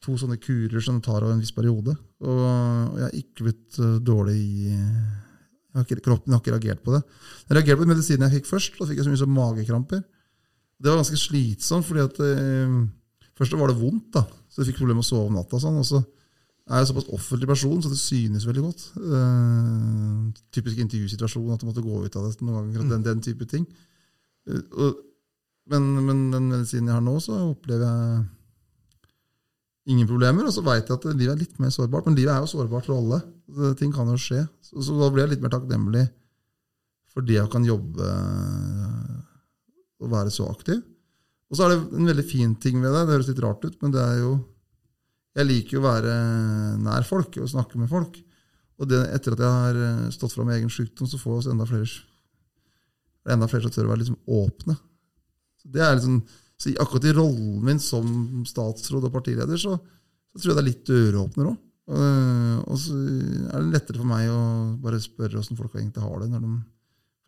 [0.00, 1.92] to sånne kurer som tar over en viss periode.
[2.24, 2.40] Og
[2.96, 4.78] jeg har ikke blitt eh, dårlig i
[5.76, 7.02] har ikke, Kroppen har ikke reagert på det.
[7.46, 8.78] Jeg reagerte på medisinen jeg fikk først.
[8.78, 10.00] Da fikk jeg så mye som magekramper.
[10.80, 12.78] Det var ganske slitsomt, fordi at eh,
[13.38, 14.08] først var det vondt.
[14.16, 15.60] da, Så jeg fikk problemer med å sove om natta.
[15.60, 16.00] og sånn, og så
[16.68, 18.82] er en såpass offentlig person, så det synes veldig godt.
[18.96, 22.90] Uh, typisk intervjusituasjon, at du måtte gå ut av det noen ganger.
[22.92, 23.64] Den, den type ting.
[24.48, 25.00] Uh, og,
[25.70, 28.22] men, men den medisinen jeg har nå, så opplever jeg
[29.94, 30.46] ingen problemer.
[30.46, 32.06] Og så veit jeg at livet er litt mer sårbart.
[32.06, 33.20] Men livet er jo sårbart for alle.
[33.50, 34.44] Så ting kan jo skje.
[34.62, 36.06] Så, så da blir jeg litt mer takknemlig
[37.10, 38.06] for det jeg kan jobbe
[40.00, 40.78] og være så aktiv.
[41.50, 43.02] Og så er det en veldig fin ting ved det.
[43.06, 44.34] Det høres litt rart ut, men det er jo
[45.38, 46.14] Jeg liker jo å være
[46.82, 48.18] nær folk og snakke med folk.
[48.80, 51.52] Og det, etter at jeg har eh, stått fram med egen sykdom, så får vi
[51.52, 51.88] enda flere
[53.28, 54.76] er enda flere som tør å være liksom åpne.
[55.70, 56.20] Det er liksom,
[56.56, 58.06] så akkurat i rollen min som
[58.48, 59.76] statsråd og partileder, så,
[60.32, 61.58] så tror jeg det er litt døråpner òg.
[61.90, 64.40] Og så er det lettere for meg å
[64.80, 66.52] bare spørre åssen folk egentlig har det når de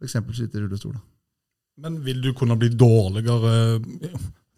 [0.03, 0.17] f.eks.
[0.39, 0.95] sitter i rullestol.
[1.83, 3.53] Men vil du kunne bli dårligere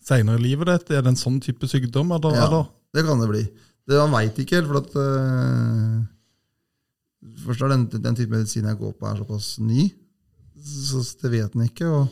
[0.04, 0.90] seinere i livet ditt?
[0.94, 2.12] Er det en sånn type sykdom?
[2.14, 2.46] Eller, Ja.
[2.48, 2.66] eller?
[2.94, 3.44] Det kan det bli.
[3.88, 6.04] Det Man veit ikke helt, for at uh,
[7.44, 9.86] Først er den, den type medisin jeg går på, er såpass ny,
[10.60, 11.88] så det vet en ikke.
[11.88, 12.08] Og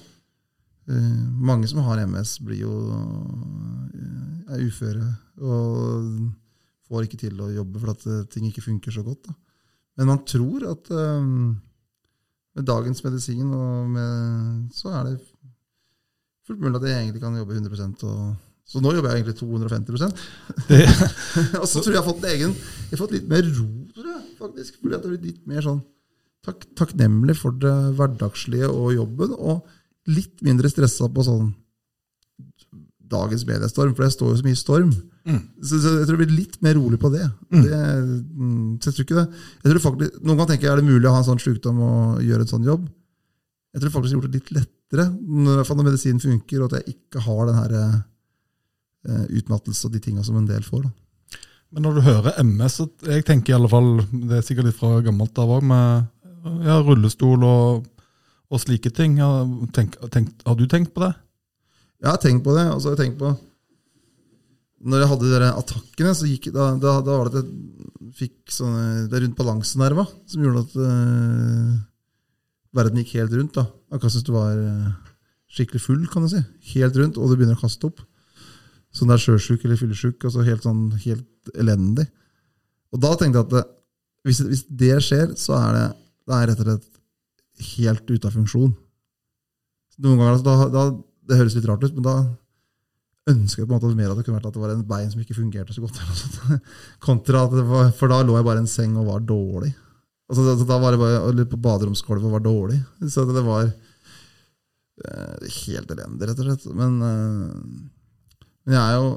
[0.88, 5.06] uh, mange som har MS, blir jo uh, er uføre
[5.40, 6.08] og
[6.88, 9.28] får ikke til å jobbe fordi ting ikke funker så godt.
[9.28, 9.36] Da.
[9.98, 11.22] Men man tror at øh,
[12.56, 15.14] med dagens medisin og med, så er det
[16.48, 18.32] fullt mulig at jeg egentlig kan jobbe 100% og,
[18.72, 20.04] Så nå jobber jeg egentlig 250
[20.68, 20.82] Det,
[21.60, 23.70] og så tror jeg jeg har fått en egen Jeg har fått litt mer ro,
[23.96, 24.78] tror jeg, faktisk.
[24.80, 25.80] Fordi at det blir litt mer sånn
[26.46, 31.52] tak, takknemlig for det hverdagslige og jobben, og litt mindre stressa på sånn
[33.12, 34.92] dagens mediestorm, for det står jo så mye storm.
[34.94, 35.42] storm.
[35.60, 37.24] Så, så jeg tror jeg blir litt mer rolig på det.
[37.52, 39.26] det mm, så jeg tror ikke det.
[39.62, 42.22] Jeg tror faktisk, Noen kan tenke er det mulig å ha en sånn sykdom og
[42.24, 42.88] gjøre en sånn jobb.
[43.72, 46.72] Jeg tror faktisk jeg har gjort det litt lettere, når, i når medisinen funker, og
[46.72, 50.84] at jeg ikke har den her eh, utmattelse og de tinga som en del får.
[50.84, 50.90] da.
[51.72, 54.78] men når du hører MS, så jeg tenker i alle fall, det er sikkert litt
[54.80, 57.86] fra gammelt av òg, med ja, rullestol og,
[58.52, 59.16] og slike ting.
[59.22, 61.14] Ja, tenk, tenk, har du tenkt på det?
[62.02, 62.66] Jeg har tenkt på det.
[62.72, 63.30] og så har jeg tenkt på
[64.82, 68.14] Når jeg hadde de der attakkene, så gikk, da, da, da var det at jeg
[68.18, 71.76] fikk sånne, det rundt balansenerva som gjorde at øh,
[72.76, 73.58] verden gikk helt rundt.
[73.58, 73.66] da.
[73.92, 74.88] Akkurat som du var øh,
[75.52, 76.42] skikkelig full, kan du si.
[76.72, 78.00] Helt rundt, og du begynner å kaste opp.
[78.92, 80.18] Sånn er sjøsjuk eller fyllesyk.
[80.24, 82.08] Altså helt, sånn, helt elendig.
[82.92, 83.64] Og da tenkte jeg at det,
[84.26, 85.86] hvis, hvis det skjer, så er det,
[86.28, 86.90] det er rett og slett
[87.72, 88.72] helt ute av funksjon.
[90.02, 90.84] Noen ganger, altså, da, da,
[91.28, 92.16] Det høres litt rart ut, men da
[93.30, 95.10] ønsker jeg på en måte mer at det kunne vært at det var en bein
[95.12, 96.00] som ikke fungerte så godt.
[96.00, 96.72] Eller noe sånt.
[97.06, 99.70] Kontra at det var, For da lå jeg bare i en seng og var dårlig.
[100.32, 102.78] Altså, da, da var det bare eller på baderomsgulvet var dårlig.
[103.12, 106.64] Så det var eh, helt elendig, rett og slett.
[106.78, 107.50] Men, eh,
[108.64, 109.10] men jeg er jo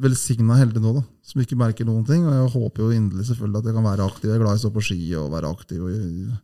[0.00, 2.22] velsigna heldig nå, da, som ikke merker noen ting.
[2.22, 4.30] Og jeg håper jo inderlig selvfølgelig at jeg kan være aktiv.
[4.30, 5.82] Jeg er glad i å stå på ski og være aktiv.
[5.82, 6.38] Og,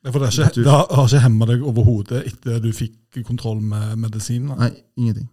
[0.00, 3.58] Ja, For det, ikke, det har har ikke hemma deg overhodet etter du fikk kontroll
[3.60, 4.54] med medisinen?
[4.56, 5.26] Nei, ingenting.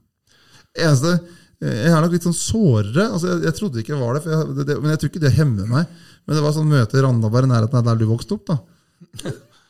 [0.76, 1.14] Eneste,
[1.58, 3.08] Jeg er nok litt sånn sårere.
[3.08, 5.24] Altså, jeg, jeg trodde ikke jeg var det, jeg, det, det, men jeg tror ikke
[5.24, 5.94] det hemmer meg.
[6.28, 8.52] Men det var sånn møte i Randaberg, i nærheten av der du vokste opp.
[8.52, 8.58] da.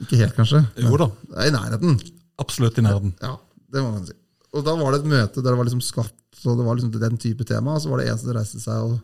[0.03, 0.63] Ikke helt, kanskje.
[0.83, 1.07] Jo da,
[1.45, 1.99] I nærheten.
[2.43, 3.13] absolutt i nærheten.
[3.23, 3.35] Ja,
[3.73, 4.15] det må man si.
[4.57, 6.91] Og da var det et møte der det var liksom skatt, og det var liksom
[6.97, 7.75] den type tema.
[7.77, 8.97] Og så var det en som reiste seg og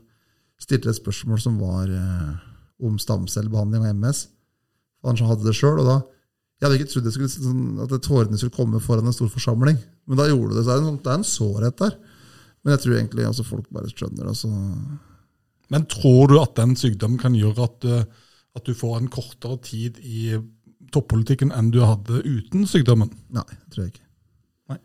[0.61, 2.31] stilte et spørsmål som var eh,
[2.83, 4.25] om stamcellebehandling og MS.
[5.07, 5.79] Han som hadde det sjøl.
[5.83, 6.01] Og da
[6.61, 9.75] Jeg hadde ikke trodd skulle, sånn, at tårene skulle komme foran en stor forsamling,
[10.07, 10.63] men da gjorde det.
[10.63, 11.97] Så det en, det er en sårhet der.
[12.63, 14.35] Men jeg tror egentlig altså, folk bare skjønner det.
[14.39, 14.49] Så
[15.73, 18.05] Men tror du at den sykdommen kan gjøre at, eh,
[18.55, 20.37] at du får en kortere tid i
[20.93, 23.11] toppolitikken enn du hadde uten sykdommen?
[23.33, 24.07] nei, det tror jeg ikke.
[24.71, 24.79] Nei.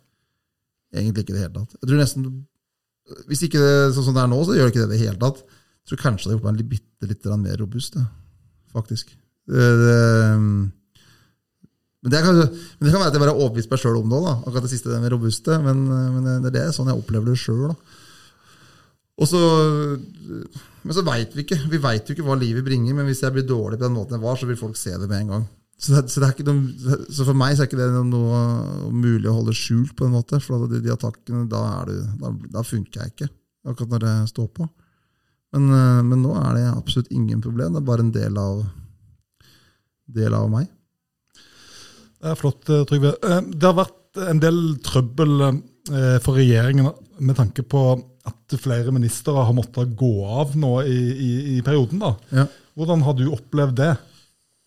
[0.97, 1.77] Egentlig ikke i det hele tatt.
[1.79, 2.31] Jeg tror nesten
[3.29, 5.05] Hvis ikke det sånn som det er nå, så gjør det ikke det i det
[5.07, 5.39] hele tatt.
[5.41, 7.95] Jeg tror kanskje det hadde gjort meg litt, bitte litt mer robust,
[8.75, 9.15] faktisk.
[9.49, 9.95] Det, det,
[12.03, 14.13] men, det kan, men det kan være at jeg bare har overbevist meg sjøl om
[14.13, 15.57] det òg, akkurat det siste det med robuste.
[15.65, 17.73] Men, men det er det, sånn jeg opplever det sjøl.
[19.19, 21.59] Men så veit vi ikke.
[21.73, 24.15] Vi veit jo ikke hva livet bringer, men hvis jeg blir dårlig på den måten
[24.15, 25.49] jeg var, så vil folk se det med en gang.
[25.79, 28.39] Så, det, så, det noe, så for meg så er ikke det noe
[28.91, 30.41] mulig å holde skjult, på en måte.
[30.43, 33.31] For de, de attakkene, da, det, da, da, funker jeg ikke,
[33.67, 34.71] akkurat når det står på.
[35.55, 35.71] Men,
[36.07, 37.75] men, nå er det absolutt ingen problem.
[37.75, 38.65] Det er bare en del av,
[40.19, 40.67] del av meg.
[42.19, 43.15] Det er flott, eh, Trygve.
[43.23, 46.91] Eh, det har vært en del trøbbel eh, for regjeringen
[47.23, 47.83] med tanke på
[48.29, 52.03] at flere ministre har måttet gå av nå i, i, i perioden.
[52.03, 52.11] da.
[52.35, 52.47] Ja.
[52.79, 53.93] Hvordan har du opplevd det?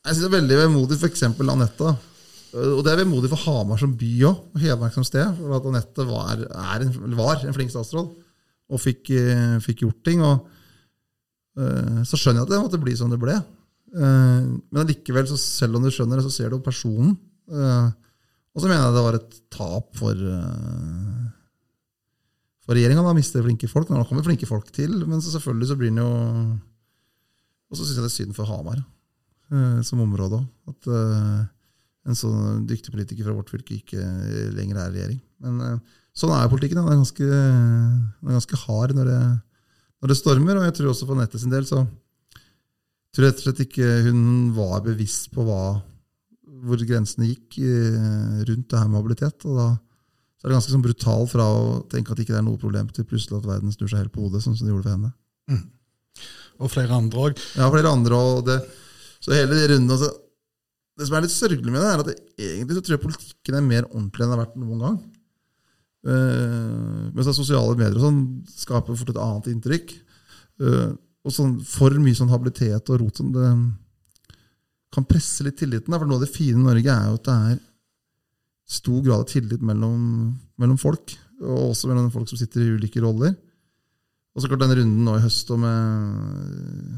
[0.07, 1.27] Jeg synes Det er veldig vemodig f.eks.
[1.27, 1.91] Anette.
[2.51, 5.37] Og det er vemodig for Hamar som by òg, og Hedmark som sted.
[5.37, 6.41] For at Anette var,
[6.81, 8.09] en, var en flink statsråd
[8.71, 9.11] og fikk,
[9.63, 10.23] fikk gjort ting.
[10.25, 10.47] og
[11.59, 13.37] uh, Så skjønner jeg at det måtte bli som det ble.
[13.95, 17.13] Uh, men likevel, selv om du skjønner det, så ser du personen.
[17.49, 17.89] Uh,
[18.51, 21.29] og så mener jeg det var et tap for, uh,
[22.65, 23.89] for regjeringa å miste flinke folk.
[23.89, 26.11] Når det kommer flinke folk til, men så selvfølgelig så blir den jo
[27.71, 30.47] Og så syns jeg det er synd for Hamar uh, som område òg.
[30.71, 30.91] At
[32.09, 34.01] en sånn dyktig politiker fra vårt fylke ikke
[34.55, 35.19] lenger er i regjering.
[35.45, 35.81] Men
[36.17, 36.81] sånn er jo politikken.
[36.81, 39.19] Den er ganske, den er ganske hard når det,
[40.01, 40.57] når det, stormer.
[40.57, 41.83] Og jeg tror også for Nettet sin del så
[43.11, 44.21] tror jeg rett og slett ikke hun
[44.55, 45.61] var bevisst på hva
[46.61, 49.47] hvor grensene gikk eh, rundt det her med habilitet.
[49.49, 49.69] og da
[50.41, 52.87] så er det ganske sånn brutal fra å tenke at det ikke er noe problem,
[52.89, 55.11] til plutselig at verden snur seg helt på hodet, sånn som det gjorde for henne.
[55.53, 55.59] Mm.
[56.65, 57.43] Og flere andre òg.
[57.59, 58.55] Ja, flere andre og det,
[59.21, 60.09] Så hele de rundene altså,
[60.97, 63.57] Det som er litt sørgelig med det, er at det, egentlig så tror jeg politikken
[63.59, 64.97] er mer ordentlig enn det har vært noen gang.
[66.01, 69.93] Uh, mens sosiale medier og sånn skaper fort et annet inntrykk.
[70.57, 73.45] Uh, og sånn, for mye sånn habilitet og rot som det
[74.91, 75.93] kan presse litt tilliten.
[75.95, 77.61] For noe av det fine i Norge er jo at det er
[78.71, 80.01] stor grad av tillit mellom,
[80.61, 81.15] mellom, folk.
[81.41, 83.33] Og også mellom folk som sitter i ulike roller.
[84.31, 86.91] Og så klart den runden nå i høst og med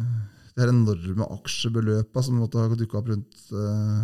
[0.54, 4.04] det her enorme aksjebeløpet som måtte ha dukka opp rundt uh,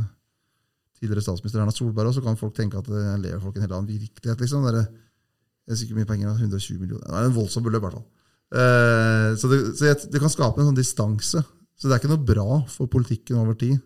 [0.97, 3.67] tidligere statsminister Erna Solberg, og så kan folk tenke at det lever folk i en
[3.67, 4.41] helt annen virkelighet.
[4.41, 4.65] liksom.
[4.65, 7.05] Det er, det er sikkert mye penger, 120 millioner.
[7.05, 8.07] Det er en voldsom beløp, i hvert fall.
[8.49, 11.43] Uh, så, det, så det, kan skape en sånn distanse
[11.79, 13.79] så det er ikke noe bra for politikken over tid.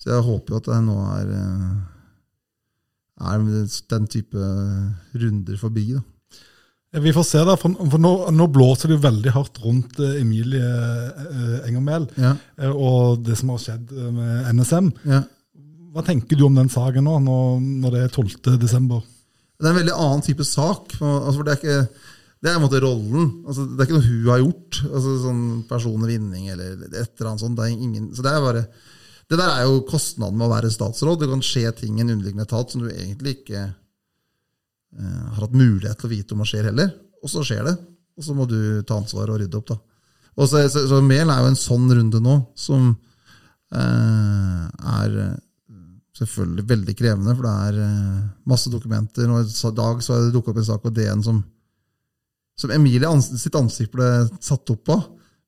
[0.00, 1.74] Så jeg håper jo at det nå er, eh,
[3.30, 3.42] er
[3.92, 4.46] den type
[5.22, 5.92] runder forbi.
[5.92, 6.00] da.
[7.00, 10.64] Vi får se, da, for, nå, nå, blåser det jo veldig hardt rundt eh, Emilie
[10.64, 12.32] eh, Enger Mehl ja.
[12.72, 14.88] og det som har skjedd med NSM.
[15.04, 15.20] Ja.
[15.92, 18.56] Hva tenker du om den saken nå, når, det er 12.
[18.62, 19.04] desember?
[19.60, 20.96] Det er en veldig annen type sak.
[20.96, 21.80] Altså, for det er ikke
[22.40, 23.26] det er en måte rollen.
[23.44, 24.78] Altså, det er ikke noe hun har gjort.
[24.88, 27.58] Altså, sånn Personlig vinning eller et eller annet sånt.
[27.58, 28.64] Det er ingen, så det er bare
[29.30, 31.20] det der er jo kostnaden med å være statsråd.
[31.20, 35.54] Det kan skje ting i en underliggende etat som du egentlig ikke eh, har hatt
[35.54, 36.90] mulighet til å vite om hva skjer heller.
[37.22, 37.76] Og så skjer det.
[38.18, 39.78] Og så må du ta ansvar og rydde opp, da.
[40.40, 42.90] Og så, så, så Mehl er jo en sånn runde nå som
[43.76, 44.66] eh,
[44.96, 45.14] er
[46.20, 49.28] selvfølgelig veldig krevende, for det er uh, masse dokumenter.
[49.28, 51.40] Nå I dag så har det dukket opp en sak på DN som
[52.60, 54.08] som Emilie sitt ansikt ble
[54.42, 54.98] satt opp på.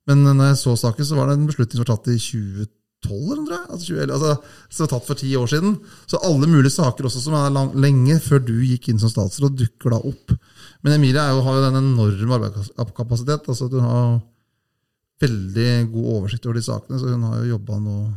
[0.09, 2.73] Men når jeg så saken, så var det en beslutning som var tatt i 2012.
[3.35, 4.33] Eller, altså, altså,
[4.67, 5.77] som var tatt for ti år siden.
[6.09, 9.55] Så alle mulige saker også som er lang, lenge før du gikk inn som statsråd,
[9.59, 10.35] dukker da opp.
[10.83, 13.47] Men Emilie jo, har jo den enorme arbeidskapasitet.
[13.47, 14.13] altså Hun har
[15.23, 18.07] veldig god oversikt over de sakene, så hun har jo jobba noe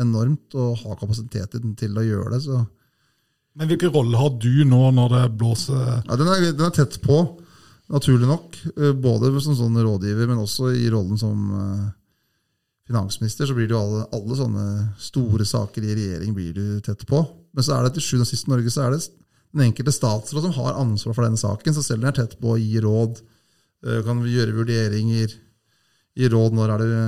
[0.00, 2.44] enormt og har kapasiteten til å gjøre det.
[2.46, 2.62] så...
[3.58, 5.80] Men hvilken rolle har du nå når det blåser?
[6.06, 7.18] Ja, den er, den er tett på
[7.90, 8.58] naturlig nok.
[8.76, 11.88] Eh, både som sånn rådgiver, men også i rollen som eh,
[12.90, 13.48] finansminister.
[13.48, 14.66] Så blir det jo alle, alle sånne
[15.02, 17.22] store saker i regjering blir du tett på.
[17.54, 19.02] Men så er det til sjuende og sist i Norge så er det
[19.50, 21.76] den enkelte statsråd som har ansvar for denne saken.
[21.76, 23.22] Så selv om jeg er tett på å gi råd,
[23.86, 25.34] eh, kan vi gjøre vurderinger,
[26.18, 27.00] gi råd når er det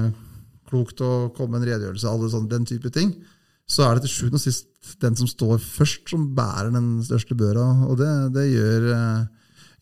[0.72, 3.12] klokt å komme en redegjørelse, alle sånne, den type ting,
[3.68, 7.36] så er det til sjuende og sist den som står først, som bærer den største
[7.38, 7.66] børa.
[7.86, 8.88] Og det, det gjør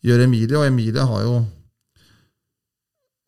[0.05, 0.57] gjør Emilie.
[0.59, 1.41] Og Emilie har jo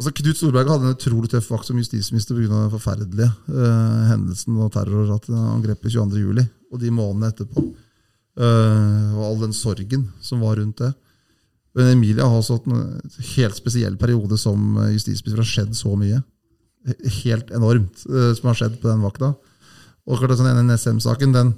[0.02, 2.48] Altså Knut Storberget hadde en utrolig tøff vakt som justisminister pga.
[2.50, 6.42] den forferdelige uh, hendelsen og terrorangrepet 22.07.
[6.74, 7.62] og de månedene etterpå.
[8.34, 10.90] Uh, og all den sorgen som var rundt det.
[11.78, 15.38] Men Emilie har også hatt en helt spesiell periode som justisminister.
[15.38, 16.20] Det har skjedd så mye.
[17.22, 19.36] Helt enormt uh, som har skjedd på den vakta.
[20.10, 21.54] Og klart sånn NSM-saken, den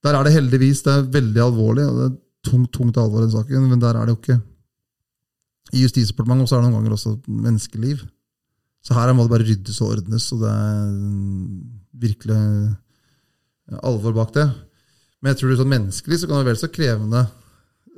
[0.00, 1.84] Der er det heldigvis det er veldig alvorlig.
[1.90, 2.10] og det
[2.46, 4.38] tungt tungt alvor i den saken, men der er det jo ikke
[5.76, 8.00] I Justisdepartementet også er det noen ganger også menneskeliv.
[8.82, 10.94] Så her må det bare ryddes og ordnes, og det er
[12.00, 12.38] virkelig
[13.86, 14.46] alvor bak det.
[15.20, 17.26] Men jeg tror det er sånn menneskelig så kan det være vel så krevende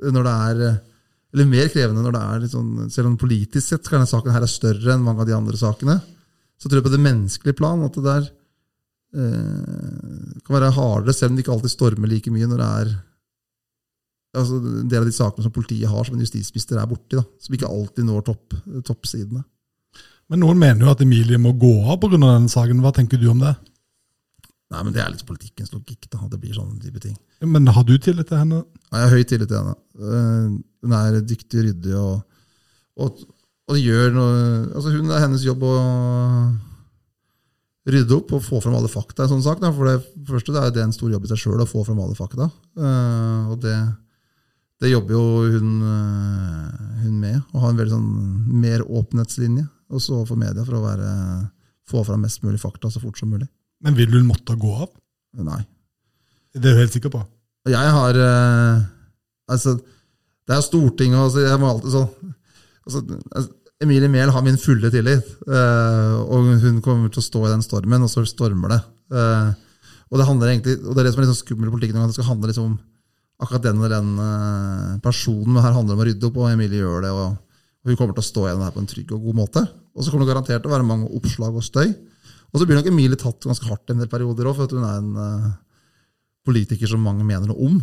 [0.03, 0.81] når det er
[1.33, 4.43] Eller mer krevende når det er litt sånn, Selv om politisk sett så saken her
[4.43, 5.95] er større enn mange av de andre sakene,
[6.59, 8.27] så tror jeg på det menneskelige plan at det der
[9.17, 12.93] eh, kan være hardere, selv om det ikke alltid stormer like mye når det er
[14.33, 17.23] altså, en del av de sakene som politiet har, som en justisminister er borti, da,
[17.41, 18.55] som ikke alltid når topp,
[18.89, 19.43] toppsidene.
[20.31, 22.15] Men noen mener jo at Emilie må gå av pga.
[22.17, 22.79] denne saken.
[22.81, 23.53] Hva tenker du om det?
[24.73, 26.09] Nei, men Det er litt politikkens logikk.
[26.09, 27.17] da, Det blir sånne type ting.
[27.41, 28.63] Men har du tillit til henne?
[28.91, 29.75] Ja, jeg har høy tillit til henne.
[29.99, 32.23] Eh, Hun er dyktig ryddig, og,
[32.97, 33.19] og,
[33.69, 34.31] og gjør noe
[34.73, 35.75] altså Hun er hennes jobb å
[37.83, 39.59] rydde opp og få fram alle fakta i en sånn sak.
[39.61, 39.71] Da.
[39.75, 41.99] For det første det er det en stor jobb i seg sjøl å få fram
[41.99, 42.47] alle fakta.
[42.79, 43.75] Eh, og det,
[44.83, 45.23] det jobber jo
[45.53, 48.09] hun, eh, hun med, å ha en veldig sånn
[48.63, 49.63] mer åpenhetslinje
[49.93, 51.11] også overfor media for å være,
[51.87, 53.47] få fram mest mulig fakta så fort som mulig.
[53.83, 54.89] Men vil hun måtte gå av?
[55.39, 55.61] Nei.
[56.53, 57.23] Det er du helt sikker på?
[57.71, 58.83] Jeg har eh,
[59.53, 59.73] Altså,
[60.47, 62.31] det er Stortinget altså, Jeg må alltid sånn
[62.85, 63.49] altså, altså,
[63.83, 67.63] Emilie Mehl har min fulle tillit, eh, og hun kommer til å stå i den
[67.65, 68.77] stormen, og så stormer det.
[70.07, 72.05] Og det handler egentlig, og det er det som er litt sånn skummelt i politikken,
[72.07, 72.77] det skal handle liksom om
[73.43, 76.49] akkurat den eller den eh, personen, men her handler det om å rydde opp, og
[76.49, 77.13] Emilie gjør det.
[77.13, 79.63] og, og Hun kommer til å stå igjen her på en trygg og god måte.
[79.93, 81.93] Og så kommer det garantert til å være mange oppslag og støy.
[82.53, 84.99] Og så blir nok Emilie tatt ganske hardt en del perioder òg, for hun er
[85.01, 85.47] en uh,
[86.45, 87.79] politiker som mange mener noe om.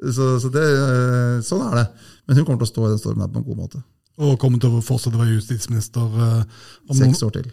[0.00, 1.86] Så, så det, uh, sånn er det.
[2.28, 3.82] Men hun kommer til å stå i den stormen her på en god måte.
[4.20, 7.50] Og kommer til å fortsette å være justisminister uh, om Seks år til.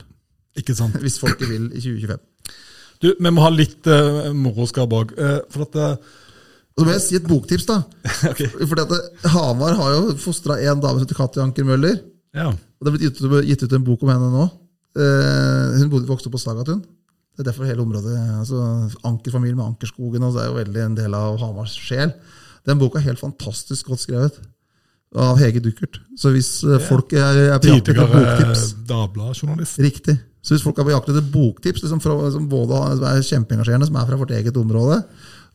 [0.60, 1.00] Ikke sant?
[1.04, 2.24] Hvis folket vil i 2025.
[3.04, 5.16] Du, Vi må ha litt uh, moroskap òg.
[5.54, 6.04] for at
[6.78, 7.66] og så må jeg si et boktips.
[7.66, 7.80] da.
[8.32, 8.52] okay.
[8.54, 11.98] Fordi at Hamar har jo fostra en dame som heter Katja Anker Møller.
[12.38, 12.52] Ja.
[12.54, 14.46] Og Det er blitt gitt ut, gitt ut en bok om henne nå.
[14.98, 16.84] Uh, hun bodde, vokste opp på Stagatun.
[17.38, 18.60] Det er derfor hele området, altså
[19.06, 22.14] Ankerfamilien med Ankerskogen og det er jo veldig en del av Hamars sjel.
[22.66, 24.40] Den boka er helt fantastisk godt skrevet.
[25.18, 25.98] Av Hege Duckert.
[26.20, 29.82] Så hvis uh, folk er, er på jakt etter boktips Dagbladet-journalist.
[29.82, 30.18] Riktig.
[30.46, 33.98] Så hvis folk er på jakt etter boktips, liksom fra, som både er kjempeengasjerende, som
[33.98, 35.02] er fra vårt eget område,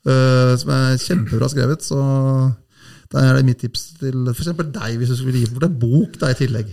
[0.09, 1.99] uh, som er kjempebra skrevet, så
[3.13, 4.55] da er det mitt tips til f.eks.
[4.57, 6.71] deg, hvis du skulle gi bort en bok da i tillegg.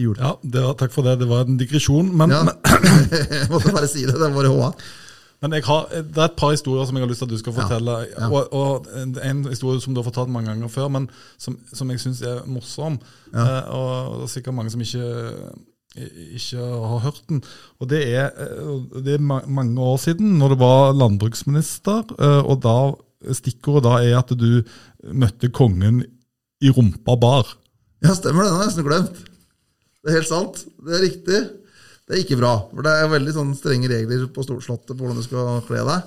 [0.00, 1.18] Ja, var, Takk for det.
[1.20, 2.08] Det var en digresjon.
[2.16, 2.56] Men, ja, men
[3.42, 4.16] jeg måtte bare si det.
[4.16, 4.70] Det var HA.
[5.42, 7.54] Men har, det er et par historier som jeg har lyst til at du skal
[7.56, 7.96] fortelle.
[8.06, 8.28] Ja, ja.
[8.30, 8.86] Og, og,
[9.24, 12.44] En historie som du har fortalt mange ganger før, men som, som jeg syns er
[12.46, 13.00] morsom.
[13.34, 13.42] Ja.
[13.58, 15.02] Eh, og det er sikkert mange som ikke,
[15.96, 17.42] ikke har hørt den.
[17.80, 22.04] Og Det er, eh, det er mange år siden, når du var landbruksminister.
[22.18, 24.64] Eh, og da Stikkordet da er at du
[25.14, 26.02] møtte kongen
[26.62, 27.46] i rumpa bar.
[28.02, 28.50] Ja, stemmer det.
[28.50, 29.20] Den har jeg nesten glemt.
[30.02, 30.64] Det er helt sant.
[30.82, 31.38] Det er riktig.
[32.02, 32.56] Det er ikke bra.
[32.72, 36.02] For det er veldig sånn strenge regler på Storslottet på hvordan du skal kle deg.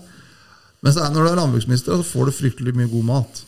[0.83, 3.43] Men så er, når du er landbruksminister, så får du fryktelig mye god mat.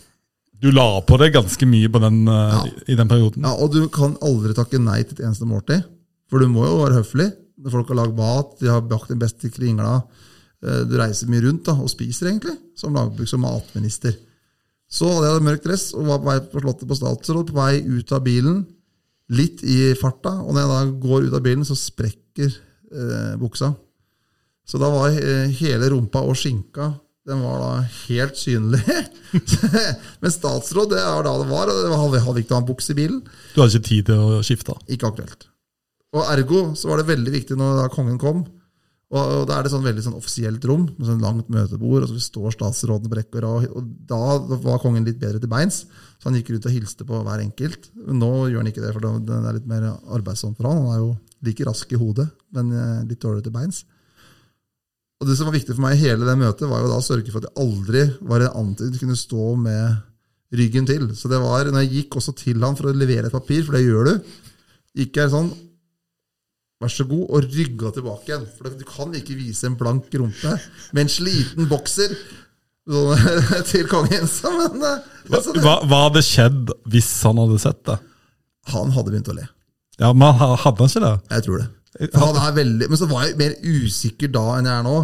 [0.58, 2.64] Du la på deg ganske mye den, eh, ja.
[2.88, 3.44] i den perioden.
[3.44, 5.84] Ja, Og du kan aldri takke nei til et eneste måltid.
[6.28, 7.28] For du må jo være høflig.
[7.58, 10.02] Når folk har lagd mat, de har bakt den beste kringla.
[10.64, 14.18] Eh, du reiser mye rundt da, og spiser, egentlig, som landbruks- og matminister.
[14.88, 17.82] Så hadde jeg mørk dress og var på vei på Slottet på statsråd, på vei
[17.84, 18.62] ut av bilen
[19.36, 23.74] litt i farta, og når jeg da går ut av bilen, så sprekker eh, buksa.
[24.68, 26.94] Så da var eh, hele rumpa og skinka
[27.28, 27.72] den var da
[28.08, 28.80] helt synlig.
[30.22, 31.72] Men statsråd, det var da det var.
[31.74, 33.20] og det hadde ikke å en bukse i bilen.
[33.52, 34.78] Du hadde ikke tid til å skifte?
[34.88, 35.50] Ikke aktuelt.
[36.16, 38.46] Og ergo så var det veldig viktig når da kongen kom.
[39.08, 42.20] Og Da er det sånn veldig sånn offisielt rom med sånn langt møtebord, og så
[42.20, 45.86] står statsrådene på rekke og Og da var kongen litt bedre til beins.
[46.20, 47.88] Så han gikk rundt og hilste på hver enkelt.
[47.96, 50.84] Nå gjør han ikke det, for det er litt mer arbeidsomt for han.
[50.84, 51.14] Han er jo
[51.48, 53.86] like rask i hodet, men eh, litt dårligere til beins.
[55.22, 57.06] Og Det som var viktig for meg i hele det møtet, var jo da å
[57.06, 61.08] sørge for at jeg aldri var en antikt kunne stå med ryggen til.
[61.16, 63.78] Så det var, når jeg gikk også til han for å levere et papir, for
[63.78, 64.36] det gjør du,
[65.00, 65.50] gikk jeg sånn
[66.78, 68.44] Vær så god, og rygga tilbake igjen.
[68.58, 70.58] For du kan ikke vise en blank rumpe
[70.94, 72.14] med en sliten bokser
[73.72, 74.28] til kongen.
[74.28, 74.86] Men,
[75.34, 77.98] altså hva, hva hadde skjedd hvis han hadde sett det?
[78.72, 79.48] Han hadde begynt å le.
[79.98, 81.16] Ja, Men hadde han ikke det?
[81.34, 81.72] Jeg tror det.
[82.14, 84.98] Han er veldig, men så var jeg mer usikker da enn jeg er nå.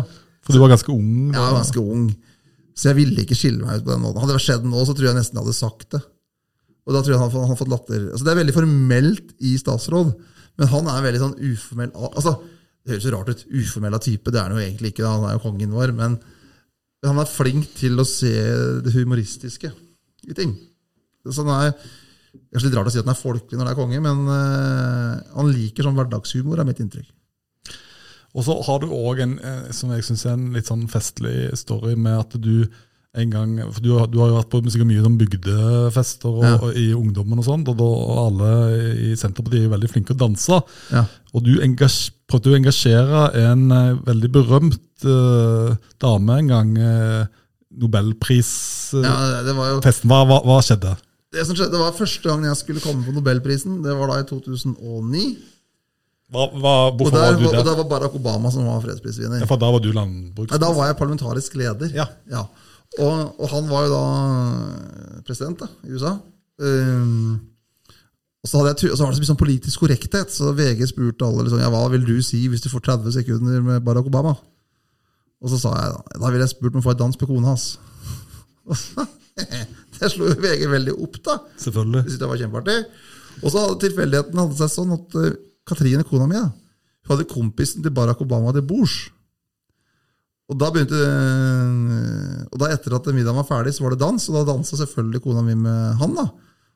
[0.46, 1.32] For du var ganske ung?
[1.34, 1.40] Da.
[1.40, 2.10] Ja, ganske ung.
[2.78, 4.22] Så jeg ville ikke skille meg ut på den måten.
[4.22, 6.04] Hadde det skjedd nå, så tror jeg nesten jeg hadde sagt det.
[6.84, 8.06] Og da tror jeg han hadde fått latter.
[8.12, 10.12] Altså Det er veldig formelt i statsråd,
[10.60, 12.36] men han er veldig sånn uformell altså
[12.84, 13.42] Det høres jo rart ut.
[13.48, 14.32] Uformell type.
[14.32, 15.14] Det er han jo egentlig ikke, da.
[15.16, 15.94] han er jo kongen vår.
[15.96, 16.18] men
[17.04, 18.32] han er flink til å se
[18.84, 19.72] det humoristiske
[20.28, 20.54] i ting.
[21.28, 21.74] Så han er,
[22.56, 25.20] så litt rart å si at han er folkelig når han er konge, men uh,
[25.36, 27.10] han liker sånn hverdagshumor, er mitt inntrykk.
[28.34, 31.52] Og så har du òg en eh, som jeg synes er en litt sånn festlig
[31.60, 32.64] story med at du
[33.14, 36.56] en gang, for Du, du har jo vært på sikkert mye sånn bygdefester og, Ja.
[36.58, 38.50] og i ungdommen, og sånt, og, da, og alle
[38.98, 40.60] i Senterpartiet er veldig flinke til å danse.
[40.90, 41.06] Ja.
[41.34, 46.76] Og du prøvde å engasjere en uh, veldig berømt uh, dame en gang.
[46.78, 47.26] Uh,
[47.74, 49.06] Nobelprisfesten.
[49.06, 49.42] Ja,
[50.06, 50.94] hva, hva, hva skjedde?
[51.34, 53.80] Det som skjedde, det var første gang jeg skulle komme på Nobelprisen.
[53.86, 55.24] Det var da i 2009.
[56.34, 57.66] Hva, hva, Og der, var du og der?
[57.66, 59.42] der var Barack Obama som var fredsprisvinner.
[59.42, 60.54] Ja, for da var du landbruks...
[60.54, 61.94] Nei, da var jeg parlamentarisk leder.
[61.94, 62.08] Ja.
[62.30, 62.46] Ja.
[63.02, 66.14] Og, og han var jo da eh, president da, i USA.
[66.62, 67.40] Um,
[68.44, 71.48] og så, hadde jeg, og så var det sånn politisk korrekthet, så VG spurte alle
[71.48, 74.36] liksom, ja, hva vil du si hvis du får 30 sekunder med Barack Obama.
[75.44, 77.30] Og så sa jeg da da ville jeg spurt om å få et dans på
[77.32, 77.66] kona hans.
[79.98, 81.38] Det slo jo VG veldig opp, da.
[81.62, 82.06] Selvfølgelig.
[82.06, 82.78] Syntes det var kjempeartig.
[83.42, 85.34] Og så hadde tilfeldigheten hadde seg sånn at uh,
[85.68, 86.40] Katrine, kona mi,
[87.04, 88.98] hun hadde kompisen til Barack Obama til bords.
[90.52, 94.30] Og da begynte eh, Og da etter at middagen var ferdig, så var det dans,
[94.30, 96.16] og da dansa selvfølgelig kona mi med han.
[96.18, 96.28] da.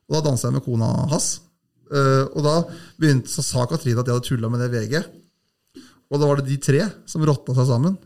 [0.07, 1.30] Og da dansa jeg med kona hans.
[1.91, 2.57] Eh, og da
[2.99, 5.01] begynte, så sa Katrine at jeg hadde tulla med det VG.
[6.07, 7.97] Og da var det de tre som råtna seg sammen.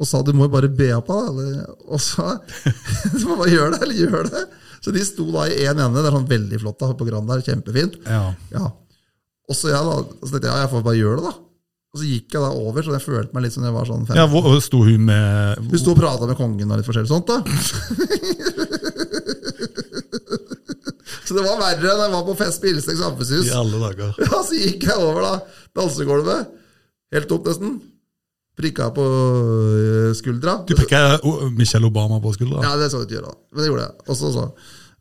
[0.00, 1.50] Og sa du må jo bare be opp av det.
[1.86, 2.38] Og så
[3.18, 4.44] Du må bare gjøre det, eller gjør det.
[4.84, 6.00] Så de sto da i én ende.
[6.00, 7.44] Det er sånn veldig flott da, på Grand der.
[7.44, 8.00] Kjempefint.
[8.08, 8.32] Ja.
[8.52, 8.72] Ja.
[9.44, 9.94] Og så jeg da,
[10.24, 11.43] så tenkte jeg ja, jeg får bare gjøre det, da.
[11.94, 14.02] Og så gikk jeg da over, så jeg følte meg litt som jeg var sånn
[14.08, 14.16] fem.
[14.18, 17.30] ja, hvor sto hun med Hun sto og prata med kongen og litt forskjellig sånt,
[17.30, 17.38] da.
[21.24, 23.46] så det var verre enn jeg var på fest på Ilseng samfunnshus.
[23.46, 24.10] i alle dager?
[24.26, 25.34] Ja, så gikk jeg over da,
[25.78, 26.50] dansegulvet,
[27.14, 27.76] helt opp nesten.
[28.54, 30.60] Prikka på øh, skuldra.
[30.68, 31.18] Du prikka
[31.58, 32.60] Michelle Obama på skuldra?
[32.62, 33.38] Ja, det skal du ikke gjøre, da.
[33.50, 33.94] Men det gjorde jeg.
[34.06, 34.44] Og så sa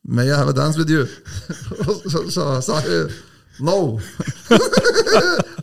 [0.03, 1.05] May I have a dance with you?
[1.87, 2.01] Og
[2.33, 3.13] så sa hun
[3.59, 3.99] No.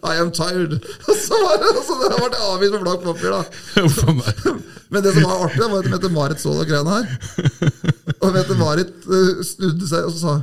[0.03, 0.79] I am tired.
[1.07, 4.55] Så var det, så det ble avvist med blakk papir, da.
[4.91, 7.11] Men det som var artig, var at Mette-Marit så de greiene her.
[8.21, 10.39] Og Mette-Marit eh, snudde seg og så sa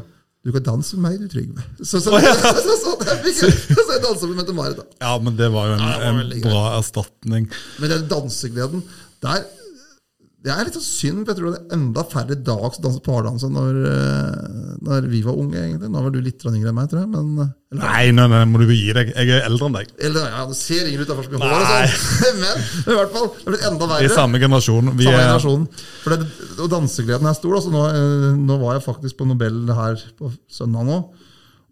[0.47, 1.63] du kan danse med meg, du, Trygve.
[1.81, 3.39] Så, så, så, så, så, jeg fikk,
[3.73, 4.77] så jeg dansa med Mette-Marit.
[4.79, 4.85] da.
[5.03, 7.49] Ja, men det var jo en, Ja, var en bra erstatning.
[7.81, 8.85] Men den dansegleden
[9.25, 9.43] der,
[10.47, 12.83] Det er litt så synd, for jeg tror det er enda færre i dag som
[12.85, 15.57] danser pardans enn når, eh, når vi var unge.
[15.59, 15.89] egentlig.
[15.91, 17.09] Nå var du litt yngre enn meg, tror jeg.
[17.11, 17.33] Men,
[17.67, 19.11] eller, Nei, nei, nei, må du gi deg.
[19.11, 19.89] Jeg er eldre enn deg.
[20.07, 22.39] eller ja, det ser yngre ut, det er først med hår og sånn.
[22.45, 24.07] Men, i hvert fall, det er blitt enda Vi verre.
[24.07, 24.93] er samme generasjon.
[24.95, 25.67] Vi Samme er, generasjon.
[26.05, 26.29] For det,
[26.63, 27.57] og dansegleden er stor.
[27.59, 31.01] Altså, nå, eh, nå var jeg faktisk på Nobel her på søndag nå.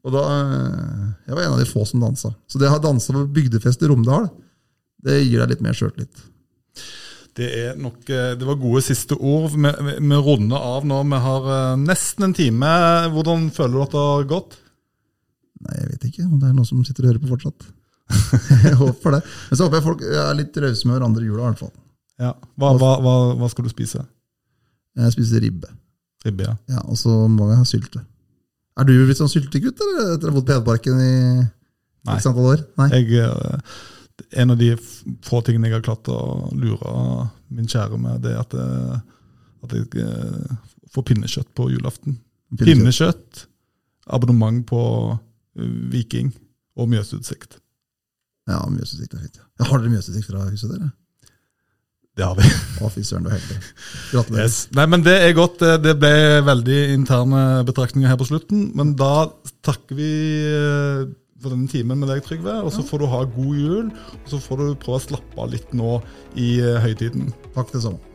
[0.06, 2.36] Og da, eh, Jeg var en av de få som dansa.
[2.52, 4.28] Så det å ha dansa på bygdefest i Romdal,
[5.08, 6.28] det gir deg litt mer sjøltillit.
[7.36, 9.52] Det er nok eh, Det var gode siste ord.
[9.52, 11.02] Vi, vi, runder av nå.
[11.12, 12.70] Vi har eh, nesten en time.
[13.12, 14.60] Hvordan føler du at det har gått?
[15.66, 17.68] Nei, jeg vet ikke om det er noen som sitter og hører på fortsatt.
[18.68, 19.22] jeg håper det.
[19.50, 21.74] Men så håper jeg folk er litt rause med hverandre i jula, i hvert fall.
[22.22, 22.32] Ja.
[22.56, 24.04] Hva, hva, hva, hva skal du spise?
[24.96, 25.72] Jeg spiser ribbe.
[26.24, 26.56] Ribbe, ja.
[26.72, 28.06] Ja, Og så må vi ha sylte.
[28.76, 31.16] Er du blitt sånn syltegutt, eller etter å ha bodd på Hedmarken i
[32.06, 32.18] Nei.
[32.20, 32.64] år?
[32.80, 32.90] Nei.
[32.92, 33.76] Jeg, eh,
[34.32, 34.72] en av de
[35.26, 36.20] få tingene jeg har klart å
[36.56, 36.94] lure
[37.56, 39.00] min kjære med, det er at, jeg,
[39.68, 40.56] at jeg eh,
[40.96, 42.18] får pinnekjøtt på julaften.
[42.60, 43.46] Pinnekjøtt,
[44.16, 44.82] abonnement på
[45.14, 46.32] eh, Viking
[46.80, 47.60] og Mjøsutsikt.
[48.50, 49.42] Ja, Mjøsutsikt er fint.
[49.60, 49.68] Ja.
[49.72, 50.92] Har dere Mjøsutsikt fra huset dere?
[52.16, 52.48] Det har vi.
[52.86, 53.58] Å, fy søren, du er heldig.
[54.14, 54.46] Gratulerer.
[54.48, 54.60] Yes.
[54.78, 55.58] Nei, men Det er godt.
[55.60, 56.14] Det- Det ble
[56.48, 58.70] veldig interne betraktninger her på slutten.
[58.80, 59.28] Men da
[59.68, 60.12] takker vi
[61.46, 62.58] for denne timen med deg, Trygve.
[62.66, 63.94] Og så får du ha god jul.
[64.24, 66.00] Og så får du prøve å slappe av litt nå
[66.34, 67.30] i eh, høytiden.
[67.56, 68.15] Takk det samme.